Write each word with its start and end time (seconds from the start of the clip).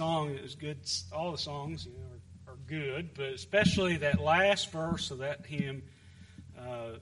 song 0.00 0.30
is 0.30 0.54
good. 0.54 0.78
All 1.12 1.30
the 1.30 1.36
songs 1.36 1.84
you 1.84 1.92
know, 1.92 1.98
are, 2.46 2.54
are, 2.54 2.58
good, 2.66 3.10
but 3.14 3.34
especially 3.34 3.98
that 3.98 4.18
last 4.18 4.72
verse 4.72 5.10
of 5.10 5.18
that 5.18 5.44
hymn. 5.44 5.82
Uh, 6.58 6.92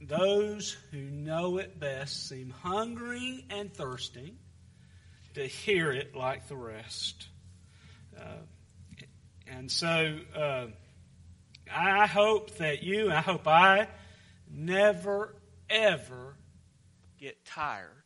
those 0.00 0.76
who 0.90 0.98
know 0.98 1.58
it 1.58 1.78
best 1.78 2.28
seem 2.28 2.50
hungering 2.50 3.44
and 3.50 3.72
thirsting 3.72 4.36
to 5.34 5.46
hear 5.46 5.92
it 5.92 6.16
like 6.16 6.48
the 6.48 6.56
rest. 6.56 7.28
Uh, 8.18 8.42
and 9.46 9.70
so 9.70 10.18
uh, 10.34 10.66
I 11.72 12.08
hope 12.08 12.56
that 12.56 12.82
you, 12.82 13.12
I 13.12 13.20
hope 13.20 13.46
I 13.46 13.86
never, 14.52 15.36
ever 15.68 16.34
get 17.16 17.44
tired 17.44 18.02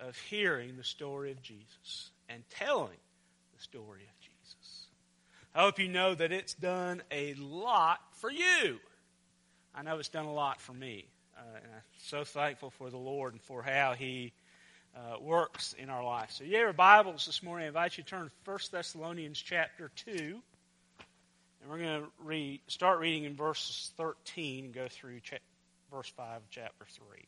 of 0.00 0.16
hearing 0.18 0.76
the 0.76 0.82
story 0.82 1.30
of 1.30 1.40
Jesus 1.42 2.10
and 2.32 2.42
telling 2.50 2.96
the 3.54 3.62
story 3.62 4.02
of 4.02 4.20
Jesus. 4.20 4.86
I 5.54 5.62
hope 5.62 5.78
you 5.78 5.88
know 5.88 6.14
that 6.14 6.32
it's 6.32 6.54
done 6.54 7.02
a 7.10 7.34
lot 7.34 8.00
for 8.12 8.30
you. 8.30 8.78
I 9.74 9.82
know 9.82 9.98
it's 9.98 10.08
done 10.08 10.24
a 10.24 10.32
lot 10.32 10.60
for 10.60 10.72
me. 10.72 11.06
Uh, 11.36 11.56
and 11.56 11.72
I'm 11.74 11.82
so 11.98 12.24
thankful 12.24 12.70
for 12.70 12.90
the 12.90 12.98
Lord 12.98 13.32
and 13.34 13.42
for 13.42 13.62
how 13.62 13.94
He 13.94 14.32
uh, 14.96 15.18
works 15.20 15.74
in 15.78 15.90
our 15.90 16.04
life. 16.04 16.30
So, 16.30 16.44
have 16.44 16.52
your 16.52 16.72
Bibles 16.72 17.26
this 17.26 17.42
morning. 17.42 17.64
I 17.64 17.68
invite 17.68 17.96
you 17.96 18.04
to 18.04 18.10
turn 18.10 18.24
to 18.24 18.50
1 18.50 18.58
Thessalonians 18.70 19.38
chapter 19.38 19.90
2. 20.06 20.12
And 20.12 21.70
we're 21.70 21.78
going 21.78 22.02
to 22.02 22.58
start 22.66 22.98
reading 22.98 23.24
in 23.24 23.36
verses 23.36 23.92
13 23.96 24.66
and 24.66 24.74
go 24.74 24.88
through 24.88 25.20
cha- 25.20 25.36
verse 25.90 26.12
5 26.16 26.36
of 26.36 26.42
chapter 26.50 26.86
3. 26.90 27.04
And 27.14 27.26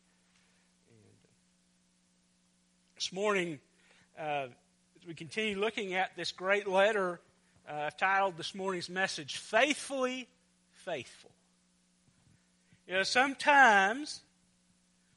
this 2.97 3.13
morning, 3.13 3.59
uh, 4.19 4.47
we 5.07 5.15
continue 5.15 5.59
looking 5.59 5.95
at 5.95 6.17
this 6.17 6.33
great 6.33 6.67
letter, 6.67 7.21
uh, 7.69 7.91
titled 7.99 8.37
this 8.37 8.55
morning's 8.55 8.89
message, 8.89 9.37
Faithfully 9.37 10.29
Faithful. 10.85 11.31
You 12.87 12.95
know, 12.95 13.03
sometimes 13.03 14.21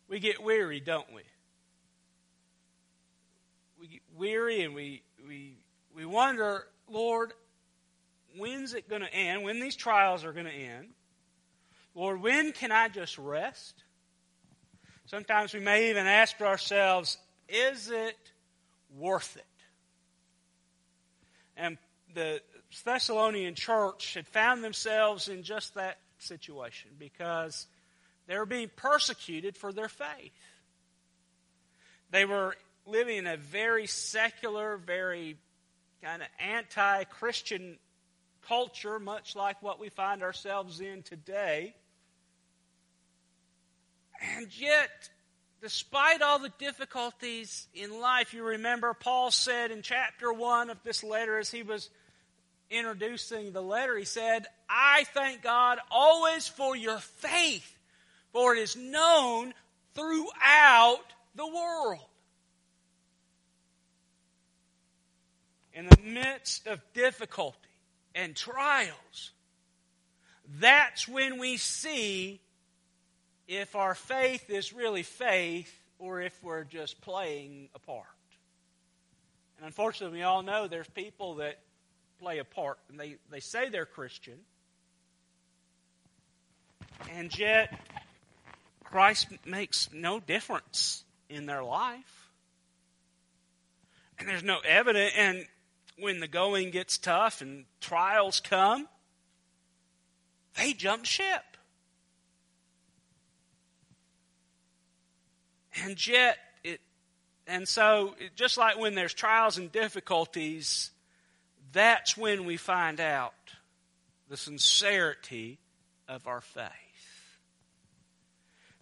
we 0.09 0.20
get 0.20 0.44
weary, 0.44 0.80
don't 0.80 1.11
we? 1.14 1.22
We 3.80 3.88
get 3.88 4.02
weary 4.17 4.64
and 4.64 4.73
we, 4.73 5.03
we, 5.28 5.53
we 5.95 6.06
wonder, 6.06 6.67
Lord, 6.89 7.33
when's 8.38 8.73
it 8.73 8.89
going 8.89 9.02
to 9.02 9.14
end? 9.14 9.44
When 9.44 9.59
these 9.59 9.76
trials 9.76 10.26
are 10.26 10.33
going 10.33 10.45
to 10.45 10.52
end? 10.52 10.88
Lord, 11.95 12.22
when 12.22 12.52
can 12.52 12.72
I 12.72 12.89
just 12.89 13.17
rest? 13.17 13.83
Sometimes 15.06 15.54
we 15.54 15.59
may 15.59 15.89
even 15.89 16.08
ask 16.08 16.42
ourselves, 16.42 17.17
is 17.48 17.89
it 17.89 18.17
worth 18.98 19.38
it? 19.38 19.47
And 21.58 21.77
the 22.13 22.41
Thessalonian 22.86 23.55
church 23.55 24.13
had 24.13 24.27
found 24.27 24.63
themselves 24.63 25.27
in 25.27 25.44
just 25.44 25.75
that 25.75 25.97
situation 26.19 26.91
because 26.97 27.67
they 28.27 28.38
were 28.38 28.45
being 28.45 28.69
persecuted 28.75 29.58
for 29.58 29.73
their 29.73 29.89
faith. 29.89 30.31
They 32.11 32.25
were 32.25 32.55
living 32.86 33.17
in 33.17 33.27
a 33.27 33.38
very 33.38 33.88
secular, 33.88 34.77
very 34.77 35.38
kind 36.02 36.22
of 36.22 36.27
anti 36.39 37.03
Christian 37.05 37.77
culture, 38.47 38.99
much 38.99 39.36
like 39.36 39.61
what 39.61 39.80
we 39.80 39.89
find 39.89 40.23
ourselves 40.23 40.80
in 40.80 41.03
today. 41.03 41.75
And 44.36 44.47
yet, 44.58 45.09
despite 45.61 46.22
all 46.22 46.39
the 46.39 46.52
difficulties 46.59 47.67
in 47.73 48.00
life, 48.00 48.33
you 48.33 48.44
remember 48.44 48.94
Paul 48.94 49.31
said 49.31 49.72
in 49.72 49.81
chapter 49.81 50.31
1 50.31 50.69
of 50.69 50.83
this 50.83 51.03
letter 51.03 51.38
as 51.38 51.49
he 51.49 51.64
was 51.64 51.89
introducing 52.69 53.52
the 53.52 53.61
letter, 53.61 53.97
he 53.97 54.05
said, 54.05 54.45
I 54.69 55.05
thank 55.14 55.41
God 55.41 55.80
always 55.89 56.47
for 56.47 56.75
your 56.75 56.99
faith, 56.99 57.77
for 58.33 58.55
it 58.55 58.59
is 58.59 58.76
known 58.76 59.54
throughout 59.95 61.04
the 61.36 61.48
world. 61.48 62.02
In 65.73 65.87
the 65.87 66.02
midst 66.03 66.67
of 66.67 66.82
difficulty 66.93 67.58
and 68.15 68.36
trials, 68.36 69.32
that's 70.59 71.08
when 71.08 71.39
we 71.39 71.58
see 71.58 72.42
if 73.47 73.75
our 73.75 73.95
faith 73.95 74.49
is 74.49 74.73
really 74.73 75.03
faith 75.03 75.73
or 75.99 76.21
if 76.21 76.43
we're 76.43 76.63
just 76.63 77.02
playing 77.02 77.69
a 77.73 77.80
part. 77.80 78.05
And 79.58 79.65
unfortunately, 79.65 80.19
we 80.19 80.23
all 80.23 80.43
know 80.43 80.67
there's 80.67 80.89
people 80.89 81.35
that 81.35 81.59
play 82.19 82.39
a 82.39 82.43
part. 82.43 82.77
And 82.89 82.99
they, 82.99 83.15
they 83.31 83.39
say 83.39 83.69
they're 83.69 83.85
Christian, 83.85 84.39
and 87.11 87.37
yet 87.37 87.80
Christ 88.83 89.27
makes 89.45 89.89
no 89.93 90.19
difference 90.19 91.03
in 91.29 91.45
their 91.45 91.64
life. 91.64 92.29
And 94.19 94.27
there's 94.27 94.43
no 94.43 94.59
evidence. 94.67 95.14
And 95.15 95.45
when 95.99 96.19
the 96.19 96.27
going 96.27 96.71
gets 96.71 96.97
tough 96.97 97.41
and 97.41 97.65
trials 97.81 98.39
come, 98.39 98.87
they 100.55 100.73
jump 100.73 101.05
ship. 101.05 101.57
And 105.83 106.08
yet, 106.08 106.38
it, 106.64 106.82
and 107.45 107.67
so, 107.67 108.15
just 108.36 108.58
like 108.58 108.80
when 108.80 108.95
there's 108.95 109.14
trials 109.14 109.58
and 109.58 109.71
difficulties, 109.71 110.92
that's 111.71 112.17
when 112.17 112.45
we 112.45 112.58
find 112.58 112.99
out 112.99 113.33
the 114.30 114.38
sincerity 114.38 115.60
of 116.08 116.27
our 116.27 116.42
faith. 116.42 116.71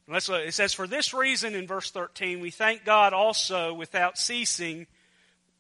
Let's 0.07 0.29
look. 0.29 0.41
It 0.41 0.53
says, 0.53 0.73
For 0.73 0.88
this 0.88 1.13
reason, 1.13 1.56
in 1.56 1.66
verse 1.66 1.89
13, 1.89 2.39
we 2.39 2.51
thank 2.51 2.85
God 2.85 3.13
also 3.13 3.73
without 3.73 4.17
ceasing, 4.17 4.85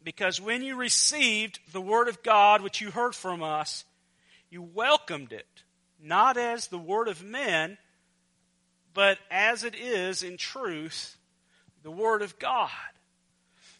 because 0.03 0.39
when 0.39 0.61
you 0.61 0.75
received 0.75 1.59
the 1.71 1.81
word 1.81 2.07
of 2.07 2.21
God 2.21 2.61
which 2.61 2.79
you 2.79 2.91
heard 2.91 3.15
from 3.15 3.41
us, 3.41 3.85
you 4.51 4.61
welcomed 4.61 5.33
it, 5.33 5.63
not 5.99 6.37
as 6.37 6.67
the 6.67 6.77
word 6.77 7.07
of 7.07 7.23
men, 7.23 7.79
but 8.93 9.17
as 9.31 9.63
it 9.63 9.75
is 9.75 10.21
in 10.21 10.37
truth, 10.37 11.17
the 11.85 11.91
word 11.91 12.21
of 12.21 12.37
God 12.37 12.69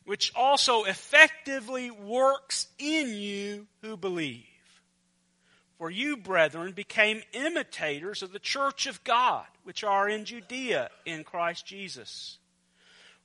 which 0.06 0.32
also 0.36 0.84
effectively 0.84 1.92
works 1.92 2.68
in 2.78 3.10
you 3.10 3.68
who 3.82 3.98
believe. 3.98 4.46
For 5.78 5.90
you, 5.90 6.16
brethren, 6.16 6.72
became 6.72 7.22
imitators 7.34 8.22
of 8.22 8.32
the 8.32 8.40
church 8.40 8.88
of 8.88 9.04
God, 9.04 9.46
which 9.64 9.84
are 9.84 10.08
in 10.08 10.24
Judea 10.24 10.90
in 11.06 11.24
Christ 11.24 11.66
Jesus. 11.66 12.38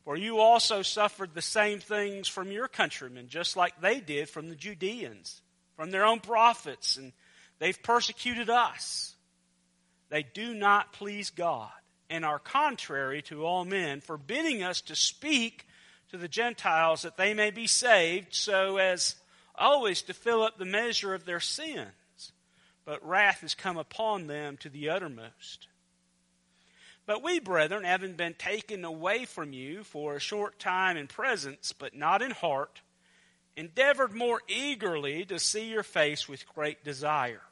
For 0.04 0.16
you 0.16 0.38
also 0.38 0.82
suffered 0.82 1.34
the 1.34 1.42
same 1.42 1.78
things 1.78 2.26
from 2.26 2.50
your 2.50 2.66
countrymen, 2.66 3.28
just 3.28 3.56
like 3.56 3.80
they 3.80 4.00
did 4.00 4.28
from 4.28 4.48
the 4.48 4.56
Judeans, 4.56 5.42
from 5.76 5.90
their 5.90 6.04
own 6.04 6.18
prophets, 6.18 6.96
and 6.96 7.12
they've 7.60 7.80
persecuted 7.82 8.50
us. 8.50 9.14
They 10.08 10.24
do 10.24 10.54
not 10.54 10.92
please 10.92 11.30
God, 11.30 11.70
and 12.10 12.24
are 12.24 12.40
contrary 12.40 13.22
to 13.22 13.46
all 13.46 13.64
men, 13.64 14.00
forbidding 14.00 14.62
us 14.62 14.80
to 14.82 14.96
speak 14.96 15.66
to 16.10 16.18
the 16.18 16.28
Gentiles 16.28 17.02
that 17.02 17.16
they 17.16 17.32
may 17.32 17.52
be 17.52 17.68
saved, 17.68 18.34
so 18.34 18.76
as 18.78 19.14
always 19.54 20.02
to 20.02 20.12
fill 20.12 20.42
up 20.42 20.58
the 20.58 20.64
measure 20.64 21.14
of 21.14 21.24
their 21.24 21.40
sins. 21.40 22.32
But 22.84 23.06
wrath 23.06 23.42
has 23.42 23.54
come 23.54 23.76
upon 23.76 24.26
them 24.26 24.56
to 24.58 24.68
the 24.68 24.88
uttermost. 24.88 25.68
But 27.06 27.22
we, 27.22 27.38
brethren, 27.38 27.84
having 27.84 28.14
been 28.14 28.34
taken 28.34 28.84
away 28.84 29.24
from 29.24 29.52
you 29.52 29.84
for 29.84 30.16
a 30.16 30.20
short 30.20 30.58
time 30.58 30.96
in 30.96 31.06
presence, 31.06 31.72
but 31.72 31.94
not 31.94 32.22
in 32.22 32.32
heart, 32.32 32.80
endeavored 33.56 34.12
more 34.12 34.40
eagerly 34.48 35.24
to 35.26 35.38
see 35.38 35.70
your 35.70 35.82
face 35.82 36.28
with 36.28 36.48
great 36.54 36.84
desire. 36.84 37.42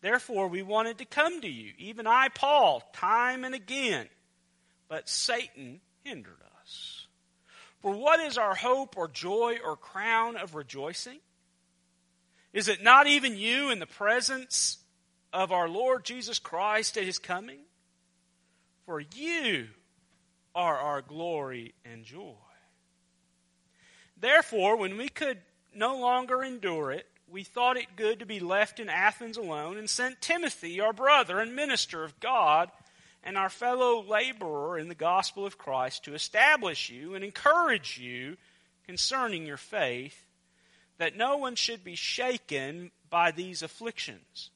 Therefore, 0.00 0.48
we 0.48 0.62
wanted 0.62 0.98
to 0.98 1.04
come 1.04 1.40
to 1.42 1.48
you, 1.48 1.72
even 1.78 2.06
I, 2.06 2.28
Paul, 2.28 2.82
time 2.94 3.44
and 3.44 3.54
again, 3.54 4.08
but 4.88 5.08
Satan 5.08 5.80
hindered 6.04 6.40
us. 6.62 7.06
For 7.80 7.92
what 7.92 8.20
is 8.20 8.38
our 8.38 8.54
hope 8.54 8.96
or 8.96 9.08
joy 9.08 9.58
or 9.64 9.76
crown 9.76 10.36
of 10.36 10.54
rejoicing? 10.54 11.18
Is 12.52 12.68
it 12.68 12.82
not 12.82 13.06
even 13.06 13.36
you 13.36 13.70
in 13.70 13.78
the 13.78 13.86
presence 13.86 14.78
of 15.32 15.52
our 15.52 15.68
Lord 15.68 16.04
Jesus 16.04 16.38
Christ 16.38 16.96
at 16.96 17.04
his 17.04 17.18
coming? 17.18 17.60
For 18.86 19.00
you 19.00 19.68
are 20.54 20.76
our 20.76 21.02
glory 21.02 21.74
and 21.84 22.04
joy. 22.04 22.34
Therefore, 24.18 24.76
when 24.76 24.96
we 24.96 25.08
could 25.08 25.38
no 25.74 25.98
longer 25.98 26.42
endure 26.42 26.90
it, 26.90 27.06
we 27.30 27.44
thought 27.44 27.76
it 27.76 27.96
good 27.96 28.18
to 28.20 28.26
be 28.26 28.40
left 28.40 28.80
in 28.80 28.88
Athens 28.88 29.36
alone 29.36 29.76
and 29.76 29.88
sent 29.88 30.20
Timothy, 30.20 30.80
our 30.80 30.92
brother 30.92 31.38
and 31.38 31.54
minister 31.54 32.02
of 32.04 32.18
God 32.20 32.70
and 33.22 33.36
our 33.36 33.48
fellow 33.48 34.02
laborer 34.02 34.78
in 34.78 34.88
the 34.88 34.94
gospel 34.94 35.46
of 35.46 35.58
Christ 35.58 36.04
to 36.04 36.14
establish 36.14 36.90
you 36.90 37.14
and 37.14 37.22
encourage 37.22 37.98
you 37.98 38.36
concerning 38.86 39.46
your 39.46 39.56
faith, 39.56 40.26
that 40.98 41.16
no 41.16 41.36
one 41.36 41.54
should 41.54 41.84
be 41.84 41.94
shaken 41.94 42.90
by 43.08 43.30
these 43.30 43.62
afflictions. 43.62 44.50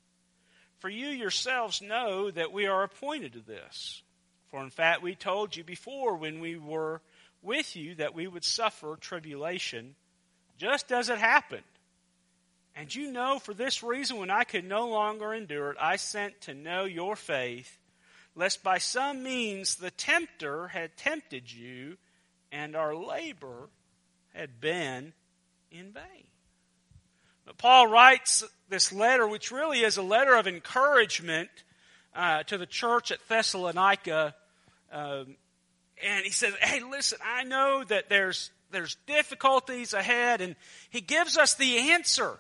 For 0.78 0.88
you 0.88 1.08
yourselves 1.08 1.80
know 1.80 2.30
that 2.30 2.52
we 2.52 2.66
are 2.66 2.82
appointed 2.82 3.34
to 3.34 3.40
this. 3.40 4.02
For 4.50 4.62
in 4.62 4.70
fact, 4.70 5.02
we 5.02 5.14
told 5.14 5.56
you 5.56 5.64
before 5.64 6.16
when 6.16 6.40
we 6.40 6.56
were 6.56 7.00
with 7.42 7.76
you 7.76 7.94
that 7.96 8.14
we 8.14 8.26
would 8.26 8.44
suffer 8.44 8.96
tribulation, 9.00 9.94
just 10.58 10.90
as 10.90 11.08
it 11.08 11.18
happened. 11.18 11.62
And 12.76 12.92
you 12.92 13.12
know, 13.12 13.38
for 13.38 13.54
this 13.54 13.82
reason, 13.82 14.18
when 14.18 14.30
I 14.30 14.44
could 14.44 14.64
no 14.64 14.88
longer 14.88 15.32
endure 15.32 15.70
it, 15.70 15.76
I 15.80 15.96
sent 15.96 16.40
to 16.42 16.54
know 16.54 16.84
your 16.84 17.14
faith, 17.14 17.78
lest 18.34 18.64
by 18.64 18.78
some 18.78 19.22
means 19.22 19.76
the 19.76 19.92
tempter 19.92 20.68
had 20.68 20.96
tempted 20.96 21.52
you, 21.52 21.96
and 22.50 22.74
our 22.74 22.94
labor 22.94 23.68
had 24.34 24.60
been 24.60 25.12
in 25.70 25.92
vain. 25.92 26.26
But 27.46 27.58
Paul 27.58 27.86
writes 27.86 28.42
this 28.68 28.92
letter, 28.92 29.28
which 29.28 29.52
really 29.52 29.80
is 29.80 29.96
a 29.96 30.02
letter 30.02 30.34
of 30.34 30.48
encouragement 30.48 31.50
uh, 32.14 32.42
to 32.44 32.58
the 32.58 32.66
church 32.66 33.12
at 33.12 33.26
Thessalonica. 33.28 34.34
Um, 34.90 35.36
and 36.02 36.24
he 36.24 36.30
says, 36.30 36.54
Hey, 36.60 36.80
listen, 36.80 37.18
I 37.24 37.44
know 37.44 37.84
that 37.84 38.08
there's, 38.08 38.50
there's 38.72 38.96
difficulties 39.06 39.92
ahead, 39.92 40.40
and 40.40 40.56
he 40.90 41.00
gives 41.00 41.36
us 41.36 41.54
the 41.54 41.90
answer 41.92 42.38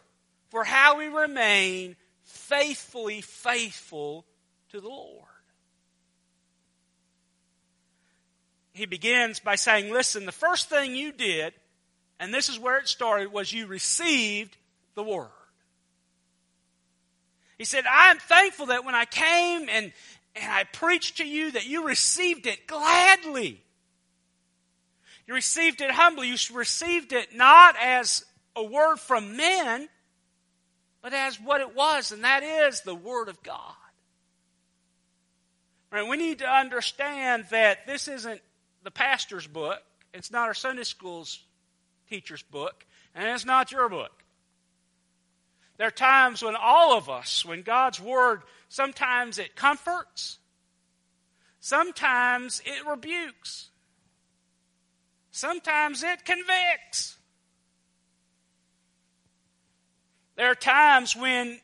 for 0.54 0.62
how 0.62 0.98
we 0.98 1.08
remain 1.08 1.96
faithfully 2.22 3.20
faithful 3.20 4.24
to 4.70 4.80
the 4.80 4.86
Lord. 4.86 5.24
He 8.72 8.86
begins 8.86 9.40
by 9.40 9.56
saying, 9.56 9.92
Listen, 9.92 10.26
the 10.26 10.30
first 10.30 10.70
thing 10.70 10.94
you 10.94 11.10
did, 11.10 11.54
and 12.20 12.32
this 12.32 12.48
is 12.48 12.56
where 12.56 12.78
it 12.78 12.86
started, 12.86 13.32
was 13.32 13.52
you 13.52 13.66
received 13.66 14.56
the 14.94 15.02
Word. 15.02 15.26
He 17.58 17.64
said, 17.64 17.82
I'm 17.90 18.18
thankful 18.18 18.66
that 18.66 18.84
when 18.84 18.94
I 18.94 19.06
came 19.06 19.68
and, 19.68 19.92
and 20.36 20.52
I 20.52 20.62
preached 20.72 21.16
to 21.16 21.26
you 21.26 21.50
that 21.50 21.66
you 21.66 21.84
received 21.88 22.46
it 22.46 22.68
gladly. 22.68 23.60
You 25.26 25.34
received 25.34 25.80
it 25.80 25.90
humbly. 25.90 26.28
You 26.28 26.36
received 26.52 27.12
it 27.12 27.34
not 27.34 27.74
as 27.82 28.24
a 28.54 28.62
word 28.62 29.00
from 29.00 29.36
men, 29.36 29.88
but 31.04 31.12
as 31.12 31.38
what 31.38 31.60
it 31.60 31.76
was, 31.76 32.12
and 32.12 32.24
that 32.24 32.42
is 32.42 32.80
the 32.80 32.94
Word 32.94 33.28
of 33.28 33.42
God. 33.42 33.74
Right, 35.92 36.08
we 36.08 36.16
need 36.16 36.38
to 36.38 36.48
understand 36.48 37.44
that 37.50 37.86
this 37.86 38.08
isn't 38.08 38.40
the 38.84 38.90
pastor's 38.90 39.46
book, 39.46 39.82
it's 40.14 40.30
not 40.30 40.48
our 40.48 40.54
Sunday 40.54 40.82
school's 40.82 41.40
teacher's 42.08 42.40
book, 42.40 42.86
and 43.14 43.28
it's 43.28 43.44
not 43.44 43.70
your 43.70 43.90
book. 43.90 44.24
There 45.76 45.88
are 45.88 45.90
times 45.90 46.42
when 46.42 46.56
all 46.56 46.96
of 46.96 47.10
us, 47.10 47.44
when 47.44 47.60
God's 47.60 48.00
Word, 48.00 48.40
sometimes 48.70 49.38
it 49.38 49.54
comforts, 49.54 50.38
sometimes 51.60 52.62
it 52.64 52.86
rebukes, 52.86 53.68
sometimes 55.32 56.02
it 56.02 56.24
convicts. 56.24 57.18
There 60.36 60.50
are 60.50 60.54
times 60.54 61.14
when 61.14 61.60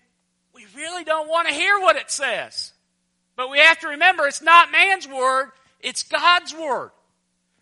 we 0.54 0.66
really 0.76 1.04
don't 1.04 1.28
want 1.28 1.48
to 1.48 1.54
hear 1.54 1.78
what 1.80 1.96
it 1.96 2.10
says. 2.10 2.72
But 3.36 3.50
we 3.50 3.58
have 3.58 3.78
to 3.80 3.88
remember 3.88 4.26
it's 4.26 4.42
not 4.42 4.72
man's 4.72 5.08
word, 5.08 5.50
it's 5.80 6.02
God's 6.02 6.54
word. 6.54 6.90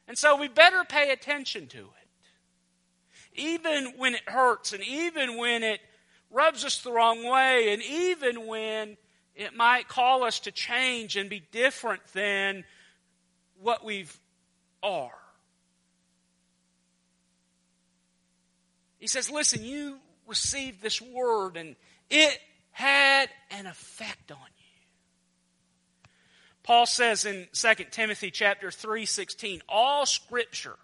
And 0.06 0.16
so 0.16 0.36
we 0.36 0.48
better 0.48 0.84
pay 0.84 1.10
attention 1.10 1.66
to 1.68 1.78
it. 1.78 3.40
Even 3.40 3.94
when 3.96 4.14
it 4.14 4.28
hurts 4.28 4.72
and 4.72 4.82
even 4.82 5.36
when 5.36 5.62
it 5.62 5.80
rubs 6.30 6.64
us 6.64 6.82
the 6.82 6.92
wrong 6.92 7.24
way, 7.24 7.72
and 7.72 7.82
even 7.82 8.46
when 8.46 8.96
it 9.34 9.54
might 9.54 9.88
call 9.88 10.24
us 10.24 10.40
to 10.40 10.50
change 10.50 11.16
and 11.16 11.30
be 11.30 11.42
different 11.52 12.04
than 12.12 12.64
what 13.60 13.84
we've 13.84 14.18
are. 14.82 15.10
He 18.98 19.06
says, 19.06 19.30
Listen, 19.30 19.64
you 19.64 19.98
received 20.28 20.82
this 20.82 21.00
word 21.00 21.56
and 21.56 21.74
it 22.10 22.38
had 22.70 23.28
an 23.50 23.66
effect 23.66 24.30
on 24.30 24.38
you. 24.38 26.08
Paul 26.62 26.86
says 26.86 27.24
in 27.24 27.48
2 27.52 27.90
Timothy 27.90 28.30
chapter 28.30 28.70
3:16, 28.70 29.62
all 29.68 30.06
scripture 30.06 30.78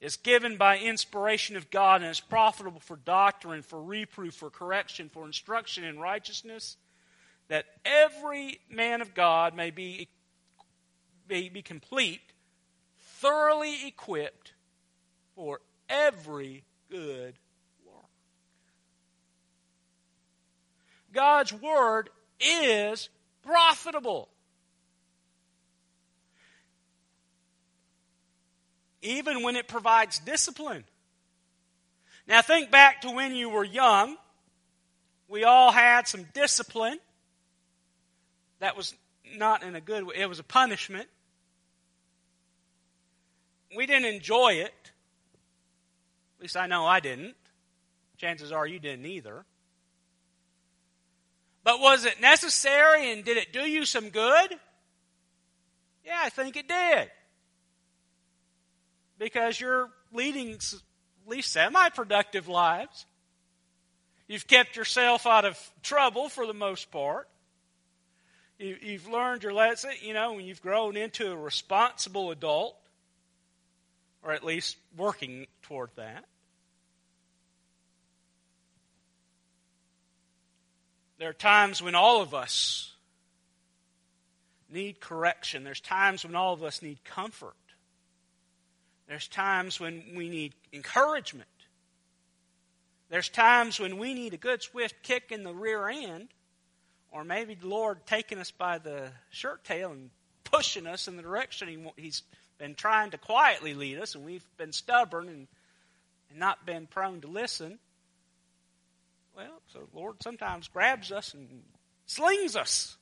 is 0.00 0.16
given 0.16 0.56
by 0.56 0.78
inspiration 0.78 1.56
of 1.56 1.70
God 1.70 2.02
and 2.02 2.10
is 2.10 2.20
profitable 2.20 2.80
for 2.80 2.96
doctrine, 2.96 3.62
for 3.62 3.82
reproof, 3.82 4.34
for 4.34 4.50
correction, 4.50 5.08
for 5.08 5.24
instruction 5.24 5.84
in 5.84 5.98
righteousness, 5.98 6.76
that 7.48 7.66
every 7.84 8.60
man 8.68 9.00
of 9.00 9.14
God 9.14 9.54
may 9.54 9.70
be, 9.70 10.08
may 11.28 11.48
be 11.48 11.62
complete, 11.62 12.20
thoroughly 12.98 13.86
equipped 13.86 14.52
for 15.34 15.60
every 15.88 16.64
good 16.90 17.34
work. 17.84 18.10
God's 21.16 21.52
Word 21.52 22.10
is 22.38 23.08
profitable. 23.42 24.28
even 29.06 29.42
when 29.42 29.56
it 29.56 29.68
provides 29.68 30.18
discipline. 30.18 30.84
Now, 32.26 32.42
think 32.42 32.70
back 32.70 33.02
to 33.02 33.10
when 33.10 33.34
you 33.34 33.48
were 33.48 33.64
young. 33.64 34.16
We 35.28 35.44
all 35.44 35.70
had 35.70 36.08
some 36.08 36.24
discipline. 36.34 36.98
That 38.58 38.76
was 38.76 38.94
not 39.36 39.62
in 39.62 39.74
a 39.74 39.80
good 39.80 40.04
way, 40.04 40.14
it 40.16 40.28
was 40.28 40.38
a 40.38 40.44
punishment. 40.44 41.08
We 43.76 43.86
didn't 43.86 44.06
enjoy 44.06 44.54
it. 44.54 44.74
At 46.38 46.42
least 46.42 46.56
I 46.56 46.66
know 46.66 46.86
I 46.86 47.00
didn't. 47.00 47.34
Chances 48.18 48.52
are 48.52 48.66
you 48.66 48.78
didn't 48.78 49.06
either. 49.06 49.44
But 51.66 51.80
was 51.80 52.04
it 52.04 52.20
necessary 52.20 53.10
and 53.10 53.24
did 53.24 53.36
it 53.36 53.52
do 53.52 53.58
you 53.68 53.84
some 53.84 54.10
good? 54.10 54.54
Yeah, 56.04 56.20
I 56.22 56.28
think 56.28 56.54
it 56.54 56.68
did 56.68 57.10
because 59.18 59.60
you're 59.60 59.90
leading 60.12 60.52
at 60.52 60.74
least 61.26 61.52
semi 61.52 61.88
productive 61.88 62.46
lives. 62.46 63.04
You've 64.28 64.46
kept 64.46 64.76
yourself 64.76 65.26
out 65.26 65.44
of 65.44 65.58
trouble 65.82 66.28
for 66.28 66.46
the 66.46 66.54
most 66.54 66.92
part. 66.92 67.28
You've 68.60 69.08
learned 69.08 69.42
your 69.42 69.52
lesson, 69.52 69.90
you 70.02 70.14
know, 70.14 70.34
when 70.34 70.44
you've 70.44 70.62
grown 70.62 70.96
into 70.96 71.32
a 71.32 71.36
responsible 71.36 72.30
adult, 72.30 72.76
or 74.22 74.30
at 74.30 74.44
least 74.44 74.76
working 74.96 75.48
toward 75.62 75.90
that. 75.96 76.26
There 81.18 81.30
are 81.30 81.34
times 81.34 81.82
when 81.82 81.94
all 81.94 82.20
of 82.20 82.34
us 82.34 82.92
need 84.70 85.00
correction. 85.00 85.64
There's 85.64 85.80
times 85.80 86.24
when 86.24 86.34
all 86.34 86.52
of 86.52 86.62
us 86.62 86.82
need 86.82 87.02
comfort. 87.04 87.54
There's 89.08 89.28
times 89.28 89.78
when 89.78 90.02
we 90.14 90.28
need 90.28 90.54
encouragement. 90.72 91.48
There's 93.08 93.28
times 93.28 93.78
when 93.78 93.98
we 93.98 94.14
need 94.14 94.34
a 94.34 94.38
good 94.38 94.62
swift 94.62 95.02
kick 95.02 95.30
in 95.30 95.44
the 95.44 95.54
rear 95.54 95.88
end, 95.88 96.28
or 97.12 97.22
maybe 97.22 97.54
the 97.54 97.68
Lord 97.68 98.04
taking 98.04 98.38
us 98.38 98.50
by 98.50 98.78
the 98.78 99.10
shirt 99.30 99.62
tail 99.64 99.92
and 99.92 100.10
pushing 100.44 100.86
us 100.86 101.06
in 101.06 101.16
the 101.16 101.22
direction 101.22 101.68
he, 101.68 102.02
He's 102.02 102.22
been 102.58 102.74
trying 102.74 103.10
to 103.10 103.18
quietly 103.18 103.74
lead 103.74 103.98
us, 103.98 104.14
and 104.14 104.24
we've 104.24 104.44
been 104.56 104.72
stubborn 104.72 105.28
and, 105.28 105.46
and 106.30 106.38
not 106.38 106.66
been 106.66 106.86
prone 106.86 107.20
to 107.20 107.28
listen. 107.28 107.78
Well, 109.36 109.60
so 109.66 109.80
the 109.92 109.98
Lord 109.98 110.22
sometimes 110.22 110.68
grabs 110.68 111.12
us 111.12 111.34
and 111.34 111.46
slings 112.06 112.56
us. 112.56 112.96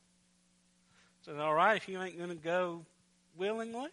Says, 1.24 1.38
all 1.38 1.54
right, 1.54 1.76
if 1.76 1.88
you 1.88 2.02
ain't 2.02 2.18
going 2.18 2.30
to 2.30 2.34
go 2.34 2.84
willingly, 3.36 3.88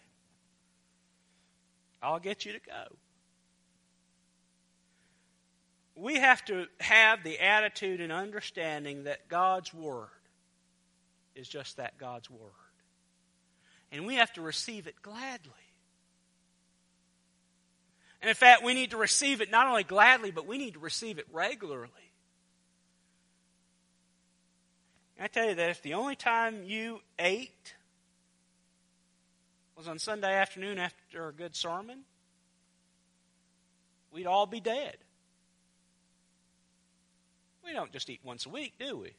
I'll 2.02 2.20
get 2.20 2.46
you 2.46 2.54
to 2.54 2.60
go. 2.60 2.96
We 5.96 6.16
have 6.16 6.44
to 6.46 6.66
have 6.80 7.24
the 7.24 7.40
attitude 7.40 8.02
and 8.02 8.12
understanding 8.12 9.04
that 9.04 9.30
God's 9.30 9.72
Word 9.72 10.10
is 11.36 11.48
just 11.48 11.78
that 11.78 12.00
God's 12.00 12.30
Word. 12.30 12.40
And 13.92 14.08
we 14.08 14.16
have 14.16 14.34
to 14.34 14.42
receive 14.42 14.88
it 14.88 14.96
gladly. 15.04 15.52
And 18.22 18.30
in 18.30 18.36
fact, 18.36 18.64
we 18.64 18.74
need 18.74 18.92
to 18.92 18.98
receive 18.98 19.42
it 19.42 19.52
not 19.52 19.68
only 19.68 19.84
gladly, 19.84 20.32
but 20.32 20.48
we 20.48 20.58
need 20.58 20.74
to 20.74 20.80
receive 20.80 21.20
it 21.20 21.28
regularly. 21.32 22.11
I 25.22 25.28
tell 25.28 25.48
you 25.48 25.54
that 25.54 25.70
if 25.70 25.84
the 25.84 25.94
only 25.94 26.16
time 26.16 26.64
you 26.64 27.00
ate 27.20 27.76
was 29.78 29.88
on 29.88 30.00
Sunday 30.00 30.34
afternoon 30.34 30.80
after 30.80 31.28
a 31.28 31.32
good 31.32 31.56
sermon, 31.56 32.00
we'd 34.12 34.26
all 34.26 34.48
be 34.48 34.60
dead. 34.60 34.98
We 37.64 37.72
don't 37.72 37.92
just 37.92 38.10
eat 38.10 38.22
once 38.24 38.48
a 38.48 38.50
week, 38.50 38.74
do 38.80 38.98
we? 38.98 39.12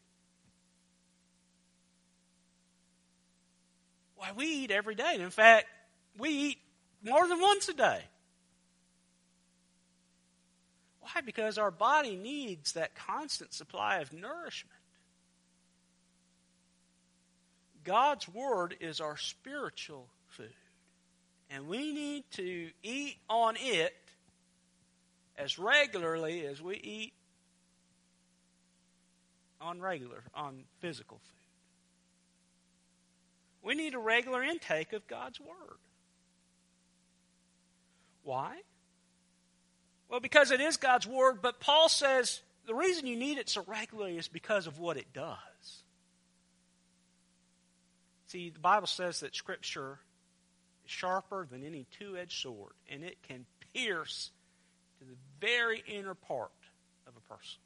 Why, 4.17 4.33
we 4.35 4.47
eat 4.47 4.73
every 4.73 4.97
day. 4.97 5.19
In 5.21 5.31
fact, 5.31 5.67
we 6.19 6.31
eat 6.31 6.59
more 7.05 7.29
than 7.29 7.41
once 7.41 7.69
a 7.69 7.75
day. 7.75 8.01
Why? 11.01 11.21
Because 11.25 11.59
our 11.59 11.71
body 11.71 12.17
needs 12.17 12.73
that 12.73 12.97
constant 12.97 13.53
supply 13.53 13.99
of 13.99 14.13
nourishment. 14.13 14.82
God's 17.85 18.29
Word 18.29 18.77
is 18.81 19.01
our 19.01 19.17
spiritual 19.17 20.09
food. 20.29 20.49
And 21.51 21.69
we 21.69 21.93
need 21.93 22.25
to 22.33 22.71
eat 22.83 23.17
on 23.29 23.57
it 23.59 23.95
as 25.37 25.59
regularly 25.59 26.47
as 26.47 26.63
we 26.63 26.77
eat 26.77 27.13
on 29.61 29.81
regular, 29.81 30.25
on 30.35 30.65
physical 30.81 31.19
food. 31.19 31.29
We 33.63 33.75
need 33.75 33.95
a 33.95 33.99
regular 33.99 34.43
intake 34.43 34.93
of 34.93 35.07
God's 35.07 35.39
Word. 35.41 35.79
Why? 38.25 38.57
Well, 40.09 40.21
because 40.21 40.51
it 40.51 40.61
is 40.61 40.77
God's 40.77 41.07
Word, 41.07 41.41
but 41.43 41.61
Paul 41.61 41.89
says 41.89 42.43
the 42.67 42.75
reason 42.75 43.07
you 43.07 43.17
need 43.17 43.39
it 43.39 43.49
so 43.49 43.65
regularly 43.67 44.19
is 44.19 44.29
because 44.29 44.67
of 44.67 44.79
what 44.79 44.97
it 44.97 45.13
does. 45.13 45.83
See, 48.33 48.49
the 48.49 48.61
Bible 48.61 48.87
says 48.87 49.21
that 49.21 49.37
Scripture 49.37 49.99
is 50.87 50.91
sharper 50.91 51.47
than 51.51 51.63
any 51.67 51.85
two 51.99 52.17
edged 52.17 52.41
sword, 52.41 52.73
and 52.91 53.05
it 53.05 53.19
can 53.29 53.45
pierce 53.75 54.31
to 54.99 55.05
the 55.05 55.17
very 55.39 55.85
inner 55.87 56.15
part 56.15 56.51
of 57.07 57.13
a 57.15 57.21
person. 57.31 57.61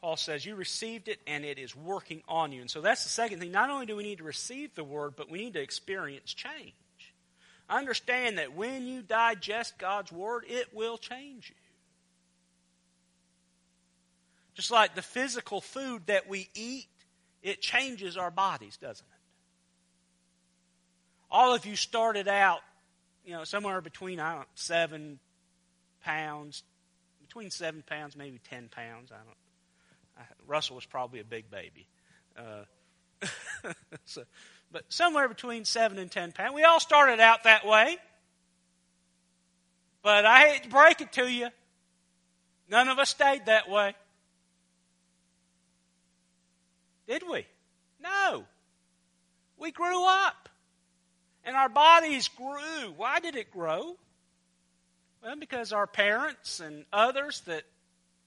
Paul 0.00 0.16
says, 0.16 0.46
You 0.46 0.54
received 0.54 1.08
it 1.08 1.18
and 1.26 1.44
it 1.44 1.58
is 1.58 1.74
working 1.74 2.22
on 2.28 2.52
you. 2.52 2.60
And 2.60 2.70
so 2.70 2.80
that's 2.80 3.02
the 3.02 3.10
second 3.10 3.40
thing. 3.40 3.50
Not 3.50 3.68
only 3.68 3.86
do 3.86 3.96
we 3.96 4.04
need 4.04 4.18
to 4.18 4.24
receive 4.24 4.76
the 4.76 4.84
word, 4.84 5.14
but 5.16 5.28
we 5.28 5.40
need 5.40 5.54
to 5.54 5.60
experience 5.60 6.32
change. 6.32 6.72
Understand 7.68 8.38
that 8.38 8.54
when 8.54 8.86
you 8.86 9.02
digest 9.02 9.76
God's 9.76 10.12
word, 10.12 10.44
it 10.46 10.72
will 10.72 10.98
change 10.98 11.50
you. 11.50 11.69
Just 14.54 14.70
like 14.70 14.94
the 14.94 15.02
physical 15.02 15.60
food 15.60 16.02
that 16.06 16.28
we 16.28 16.48
eat, 16.54 16.88
it 17.42 17.60
changes 17.60 18.16
our 18.16 18.30
bodies, 18.30 18.76
doesn't 18.76 19.06
it? 19.06 19.20
All 21.30 21.54
of 21.54 21.64
you 21.64 21.76
started 21.76 22.26
out, 22.26 22.60
you 23.24 23.32
know, 23.32 23.44
somewhere 23.44 23.80
between, 23.80 24.18
I 24.18 24.30
don't 24.30 24.40
know, 24.40 24.46
seven 24.54 25.20
pounds, 26.02 26.64
between 27.26 27.50
seven 27.50 27.84
pounds, 27.86 28.16
maybe 28.16 28.40
ten 28.48 28.68
pounds. 28.68 29.12
I 29.12 29.16
don't 29.16 29.36
Russell 30.46 30.76
was 30.76 30.84
probably 30.84 31.20
a 31.20 31.24
big 31.24 31.50
baby. 31.50 31.86
Uh, 32.36 33.22
so, 34.04 34.24
but 34.72 34.84
somewhere 34.88 35.28
between 35.28 35.64
seven 35.64 35.98
and 35.98 36.10
ten 36.10 36.32
pounds. 36.32 36.54
We 36.54 36.64
all 36.64 36.80
started 36.80 37.20
out 37.20 37.44
that 37.44 37.66
way. 37.66 37.98
But 40.02 40.24
I 40.24 40.48
hate 40.48 40.62
to 40.64 40.68
break 40.68 41.00
it 41.00 41.12
to 41.12 41.30
you. 41.30 41.48
None 42.70 42.88
of 42.88 42.98
us 42.98 43.10
stayed 43.10 43.46
that 43.46 43.68
way. 43.68 43.94
Did 47.10 47.24
we? 47.28 47.44
No. 48.00 48.44
We 49.58 49.72
grew 49.72 50.06
up. 50.06 50.48
And 51.44 51.56
our 51.56 51.68
bodies 51.68 52.28
grew. 52.28 52.92
Why 52.96 53.18
did 53.18 53.34
it 53.34 53.50
grow? 53.50 53.96
Well, 55.20 55.34
because 55.34 55.72
our 55.72 55.88
parents 55.88 56.60
and 56.60 56.84
others 56.92 57.40
that 57.46 57.64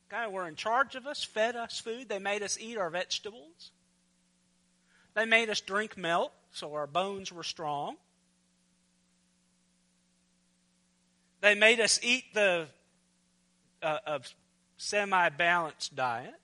kind 0.09 0.25
of 0.25 0.33
were 0.33 0.49
in 0.49 0.57
charge 0.57 0.95
of 0.95 1.07
us, 1.07 1.23
fed 1.23 1.55
us 1.55 1.79
food. 1.79 2.09
They 2.09 2.19
made 2.19 2.43
us 2.43 2.57
eat 2.59 2.77
our 2.77 2.89
vegetables. 2.89 3.71
They 5.13 5.23
made 5.23 5.49
us 5.49 5.61
drink 5.61 5.95
milk 5.97 6.33
so 6.51 6.73
our 6.73 6.85
bones 6.85 7.31
were 7.31 7.43
strong. 7.43 7.95
They 11.39 11.55
made 11.55 11.79
us 11.79 12.01
eat 12.03 12.25
the 12.33 12.67
uh, 13.81 14.19
semi 14.75 15.29
balanced 15.29 15.95
diet. 15.95 16.35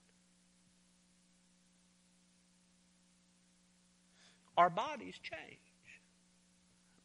Our 4.59 4.69
bodies 4.69 5.15
change 5.23 5.57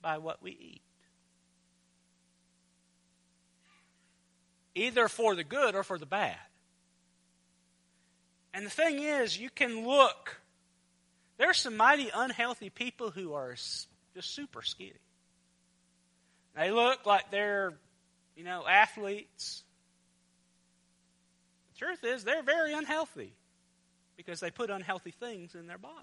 by 0.03 0.19
what 0.19 0.43
we 0.43 0.51
eat. 0.51 0.83
Either 4.75 5.07
for 5.07 5.37
the 5.37 5.45
good 5.45 5.77
or 5.77 5.85
for 5.85 5.97
the 5.97 6.05
bad. 6.05 6.35
And 8.53 8.67
the 8.67 8.71
thing 8.71 8.99
is, 8.99 9.39
you 9.39 9.51
can 9.51 9.87
look. 9.87 10.41
There's 11.39 11.59
some 11.59 11.77
mighty 11.77 12.11
unhealthy 12.13 12.71
people 12.71 13.13
who 13.13 13.35
are 13.35 13.53
just 13.53 14.35
super 14.35 14.63
skinny. 14.63 14.91
They 16.57 16.73
look 16.73 17.07
like 17.07 17.31
they're, 17.31 17.75
you 18.37 18.43
know, 18.43 18.67
athletes. 18.67 19.63
The 21.73 21.87
truth 21.87 22.03
is, 22.03 22.25
they're 22.25 22.43
very 22.43 22.73
unhealthy 22.73 23.33
because 24.17 24.41
they 24.41 24.51
put 24.51 24.71
unhealthy 24.71 25.13
things 25.13 25.55
in 25.55 25.69
their 25.69 25.79
body. 25.79 25.95